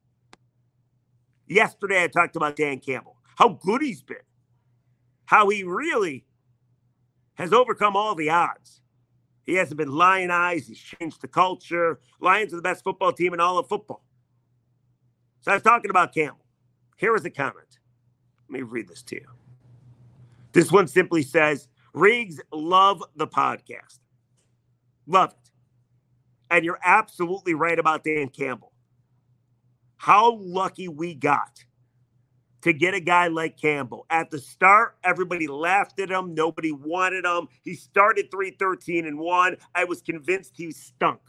Yesterday, 1.48 2.04
I 2.04 2.06
talked 2.06 2.36
about 2.36 2.54
Dan 2.54 2.80
Campbell, 2.80 3.16
how 3.36 3.48
good 3.48 3.80
he's 3.80 4.02
been, 4.02 4.18
how 5.24 5.48
he 5.48 5.62
really 5.62 6.26
has 7.36 7.50
overcome 7.50 7.96
all 7.96 8.14
the 8.14 8.28
odds. 8.28 8.82
He 9.44 9.54
hasn't 9.54 9.78
been 9.78 9.90
lionized. 9.90 10.68
He's 10.68 10.78
changed 10.78 11.22
the 11.22 11.28
culture. 11.28 11.98
Lions 12.20 12.52
are 12.52 12.56
the 12.56 12.62
best 12.62 12.84
football 12.84 13.10
team 13.10 13.32
in 13.32 13.40
all 13.40 13.56
of 13.56 13.68
football. 13.68 14.04
So 15.40 15.50
I 15.50 15.54
was 15.54 15.62
talking 15.62 15.90
about 15.90 16.12
Campbell. 16.12 16.44
Here 16.98 17.16
is 17.16 17.24
a 17.24 17.30
comment. 17.30 17.78
Let 18.50 18.60
me 18.60 18.60
read 18.60 18.86
this 18.86 19.02
to 19.04 19.16
you. 19.16 19.28
This 20.52 20.70
one 20.70 20.88
simply 20.88 21.22
says, 21.22 21.68
Riggs, 21.94 22.38
love 22.52 23.02
the 23.16 23.26
podcast. 23.26 24.00
Love 25.06 25.30
it. 25.30 25.41
And 26.52 26.66
you're 26.66 26.78
absolutely 26.84 27.54
right 27.54 27.78
about 27.78 28.04
Dan 28.04 28.28
Campbell. 28.28 28.72
How 29.96 30.36
lucky 30.36 30.86
we 30.86 31.14
got 31.14 31.64
to 32.60 32.74
get 32.74 32.92
a 32.92 33.00
guy 33.00 33.28
like 33.28 33.58
Campbell. 33.58 34.04
At 34.10 34.30
the 34.30 34.38
start, 34.38 34.96
everybody 35.02 35.46
laughed 35.46 35.98
at 35.98 36.10
him. 36.10 36.34
Nobody 36.34 36.70
wanted 36.70 37.24
him. 37.24 37.48
He 37.62 37.74
started 37.74 38.30
313 38.30 39.06
and 39.06 39.18
1. 39.18 39.56
I 39.74 39.84
was 39.84 40.02
convinced 40.02 40.52
he 40.54 40.72
stunk. 40.72 41.20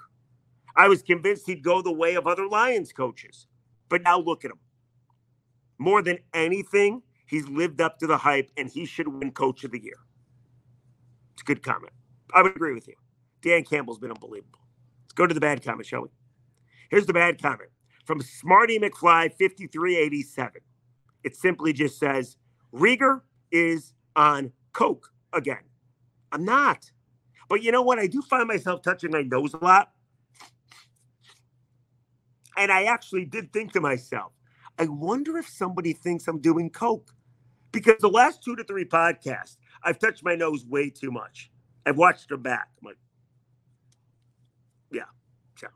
I 0.76 0.90
was 0.90 1.02
convinced 1.02 1.48
he'd 1.48 1.64
go 1.64 1.82
the 1.82 1.94
way 1.94 2.16
of 2.16 2.28
other 2.28 2.48
Lions 2.48 2.92
coaches. 2.92 3.48
But 3.88 4.04
now 4.04 4.20
look 4.20 4.44
at 4.44 4.52
him. 4.52 4.60
More 5.78 6.02
than 6.02 6.20
anything, 6.34 7.02
he's 7.28 7.48
lived 7.48 7.80
up 7.80 7.98
to 8.00 8.08
the 8.08 8.18
hype 8.18 8.52
and 8.58 8.70
he 8.70 8.86
should 8.86 9.08
win 9.08 9.32
coach 9.32 9.64
of 9.64 9.72
the 9.72 9.82
year. 9.82 10.00
It's 11.34 11.44
a 11.44 11.46
good 11.46 11.64
comment. 11.64 11.94
I 12.34 12.42
would 12.42 12.58
agree 12.58 12.74
with 12.74 12.90
you. 12.90 12.96
Dan 13.42 13.64
Campbell's 13.64 14.00
been 14.00 14.12
unbelievable. 14.12 14.60
Let's 15.14 15.18
go 15.20 15.28
to 15.28 15.34
the 15.36 15.40
bad 15.40 15.64
comment, 15.64 15.86
shall 15.86 16.02
we? 16.02 16.08
Here's 16.90 17.06
the 17.06 17.14
bad 17.14 17.40
comment 17.40 17.70
from 18.04 18.20
Smarty 18.20 18.80
McFly 18.80 19.32
5387. 19.38 20.62
It 21.24 21.36
simply 21.36 21.72
just 21.72 22.00
says, 22.00 22.36
Riger 22.74 23.22
is 23.52 23.94
on 24.16 24.52
Coke 24.72 25.12
again. 25.32 25.62
I'm 26.32 26.44
not. 26.44 26.90
But 27.48 27.62
you 27.62 27.72
know 27.72 27.84
what? 27.84 28.00
I 28.00 28.08
do 28.08 28.24
find 28.24 28.48
myself 28.48 28.82
touching 28.82 29.12
my 29.12 29.22
nose 29.22 29.54
a 29.54 29.64
lot. 29.64 29.92
And 32.58 32.72
I 32.72 32.86
actually 32.86 33.26
did 33.26 33.54
think 33.54 33.72
to 33.74 33.82
myself, 33.82 34.32
I 34.80 34.86
wonder 34.86 35.38
if 35.38 35.48
somebody 35.48 35.94
thinks 35.94 36.28
I'm 36.28 36.40
doing 36.40 36.72
Coke. 36.72 37.12
Because 37.72 38.00
the 38.00 38.10
last 38.10 38.44
two 38.44 38.56
to 38.56 38.64
three 38.64 38.86
podcasts, 38.86 39.58
I've 39.84 40.00
touched 40.00 40.24
my 40.24 40.34
nose 40.34 40.66
way 40.66 40.90
too 40.90 41.12
much. 41.12 41.52
I've 41.86 41.98
watched 41.98 42.30
them 42.30 42.42
back. 42.42 42.70
I'm 42.82 42.88
like, 42.88 42.98
yeah. 44.94 45.04
So 45.56 45.68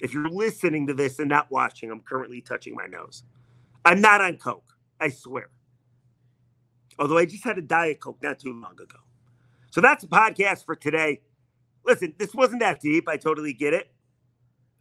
if 0.00 0.14
you're 0.14 0.28
listening 0.28 0.86
to 0.86 0.94
this 0.94 1.18
and 1.18 1.28
not 1.28 1.50
watching, 1.50 1.90
I'm 1.90 2.00
currently 2.00 2.40
touching 2.40 2.74
my 2.74 2.86
nose. 2.86 3.22
I'm 3.84 4.00
not 4.00 4.20
on 4.20 4.36
Coke. 4.36 4.72
I 5.00 5.08
swear. 5.08 5.50
Although 6.98 7.18
I 7.18 7.26
just 7.26 7.44
had 7.44 7.58
a 7.58 7.62
Diet 7.62 8.00
Coke 8.00 8.22
not 8.22 8.38
too 8.38 8.52
long 8.52 8.72
ago. 8.72 8.98
So 9.70 9.80
that's 9.80 10.02
the 10.02 10.08
podcast 10.08 10.64
for 10.64 10.76
today. 10.76 11.20
listen, 11.84 12.14
this 12.18 12.34
wasn't 12.34 12.60
that 12.60 12.80
deep. 12.80 13.08
I 13.08 13.16
totally 13.16 13.52
get 13.52 13.74
it. 13.74 13.90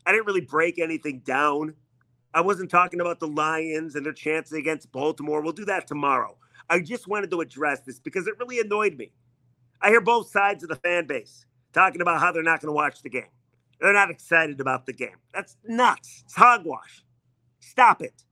I 0.06 0.12
didn't 0.12 0.28
really 0.28 0.42
break 0.42 0.80
anything 0.80 1.20
down. 1.26 1.76
I 2.34 2.42
wasn't 2.42 2.70
talking 2.70 3.02
about 3.02 3.20
the 3.20 3.28
Lions 3.28 3.96
and 3.96 4.06
their 4.06 4.14
chances 4.14 4.58
against 4.58 4.92
Baltimore. 4.92 5.42
We'll 5.42 5.54
do 5.54 5.66
that 5.66 5.88
tomorrow. 5.88 6.38
I 6.70 6.80
just 6.80 7.08
wanted 7.08 7.32
to 7.32 7.42
address 7.42 7.82
this 7.82 8.00
because 8.00 8.28
it 8.28 8.38
really 8.40 8.60
annoyed 8.60 8.98
me. 8.98 9.12
I 9.82 9.90
hear 9.90 10.02
both 10.02 10.30
sides 10.30 10.64
of 10.64 10.70
the 10.70 10.76
fan 10.78 11.06
base 11.06 11.46
talking 11.74 12.02
about 12.02 12.20
how 12.20 12.32
they're 12.32 12.42
not 12.42 12.62
going 12.62 12.70
to 12.70 12.76
watch 12.76 13.02
the 13.02 13.10
game. 13.10 13.28
They're 13.80 13.94
not 13.94 14.12
excited 14.12 14.60
about 14.62 14.86
the 14.86 14.94
game. 14.94 15.18
That's 15.34 15.58
nuts. 15.66 16.24
It's 16.26 16.36
hogwash. 16.36 17.04
Stop 17.60 18.02
it. 18.02 18.24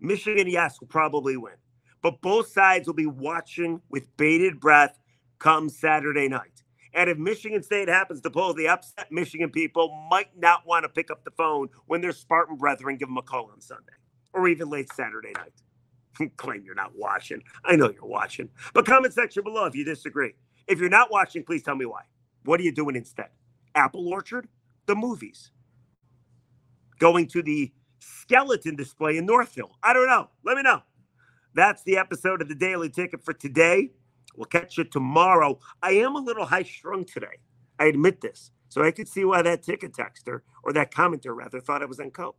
Michigan, 0.00 0.48
yes, 0.48 0.80
will 0.80 0.88
probably 0.88 1.36
win, 1.36 1.54
but 2.02 2.20
both 2.20 2.48
sides 2.48 2.86
will 2.86 2.94
be 2.94 3.06
watching 3.06 3.80
with 3.88 4.14
bated 4.16 4.60
breath 4.60 4.98
come 5.38 5.68
Saturday 5.68 6.28
night. 6.28 6.62
And 6.92 7.10
if 7.10 7.18
Michigan 7.18 7.62
State 7.62 7.88
happens 7.88 8.20
to 8.22 8.30
pull 8.30 8.54
the 8.54 8.68
upset, 8.68 9.10
Michigan 9.10 9.50
people 9.50 10.06
might 10.10 10.36
not 10.36 10.66
want 10.66 10.84
to 10.84 10.88
pick 10.88 11.10
up 11.10 11.24
the 11.24 11.30
phone 11.30 11.68
when 11.86 12.00
their 12.00 12.12
Spartan 12.12 12.56
brethren 12.56 12.96
give 12.96 13.08
them 13.08 13.18
a 13.18 13.22
call 13.22 13.50
on 13.52 13.60
Sunday 13.60 13.92
or 14.32 14.48
even 14.48 14.70
late 14.70 14.92
Saturday 14.92 15.32
night. 15.32 16.32
Claim 16.36 16.62
you're 16.64 16.74
not 16.74 16.92
watching. 16.96 17.42
I 17.64 17.76
know 17.76 17.90
you're 17.90 18.06
watching. 18.06 18.48
But 18.72 18.86
comment 18.86 19.12
section 19.12 19.42
below 19.42 19.66
if 19.66 19.74
you 19.74 19.84
disagree. 19.84 20.34
If 20.66 20.78
you're 20.80 20.88
not 20.88 21.10
watching, 21.10 21.44
please 21.44 21.62
tell 21.62 21.76
me 21.76 21.84
why. 21.84 22.02
What 22.44 22.60
are 22.60 22.62
you 22.62 22.72
doing 22.72 22.96
instead? 22.96 23.28
Apple 23.74 24.08
Orchard? 24.08 24.48
The 24.86 24.94
movies? 24.94 25.50
Going 26.98 27.26
to 27.28 27.42
the 27.42 27.72
skeleton 27.98 28.76
display 28.76 29.16
in 29.16 29.26
Northville? 29.26 29.76
I 29.82 29.92
don't 29.92 30.06
know. 30.06 30.30
Let 30.44 30.56
me 30.56 30.62
know. 30.62 30.82
That's 31.54 31.82
the 31.82 31.96
episode 31.98 32.42
of 32.42 32.48
the 32.48 32.54
Daily 32.54 32.88
Ticket 32.88 33.24
for 33.24 33.32
today. 33.32 33.90
We'll 34.36 34.46
catch 34.46 34.76
you 34.76 34.84
tomorrow. 34.84 35.58
I 35.82 35.92
am 35.92 36.14
a 36.14 36.20
little 36.20 36.44
high 36.44 36.62
strung 36.62 37.04
today. 37.04 37.38
I 37.78 37.86
admit 37.86 38.20
this. 38.20 38.50
So 38.68 38.82
I 38.82 38.90
could 38.90 39.08
see 39.08 39.24
why 39.24 39.42
that 39.42 39.62
ticket 39.62 39.92
texter 39.92 40.40
or 40.62 40.72
that 40.74 40.92
commenter 40.92 41.34
rather 41.34 41.60
thought 41.60 41.82
I 41.82 41.86
was 41.86 42.00
on 42.00 42.10
coke. 42.10 42.36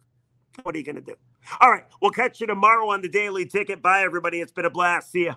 What 0.64 0.76
are 0.76 0.78
you 0.78 0.84
going 0.84 0.96
to 0.96 1.02
do? 1.02 1.16
All 1.60 1.72
right. 1.72 1.86
We'll 2.02 2.12
catch 2.12 2.42
you 2.42 2.48
tomorrow 2.48 2.90
on 2.90 3.02
the 3.02 3.10
Daily 3.10 3.46
Ticket. 3.46 3.82
Bye, 3.82 4.04
everybody. 4.04 4.42
It's 4.42 4.52
been 4.52 4.66
a 4.66 4.70
blast. 4.70 5.12
See 5.12 5.26
ya. 5.26 5.36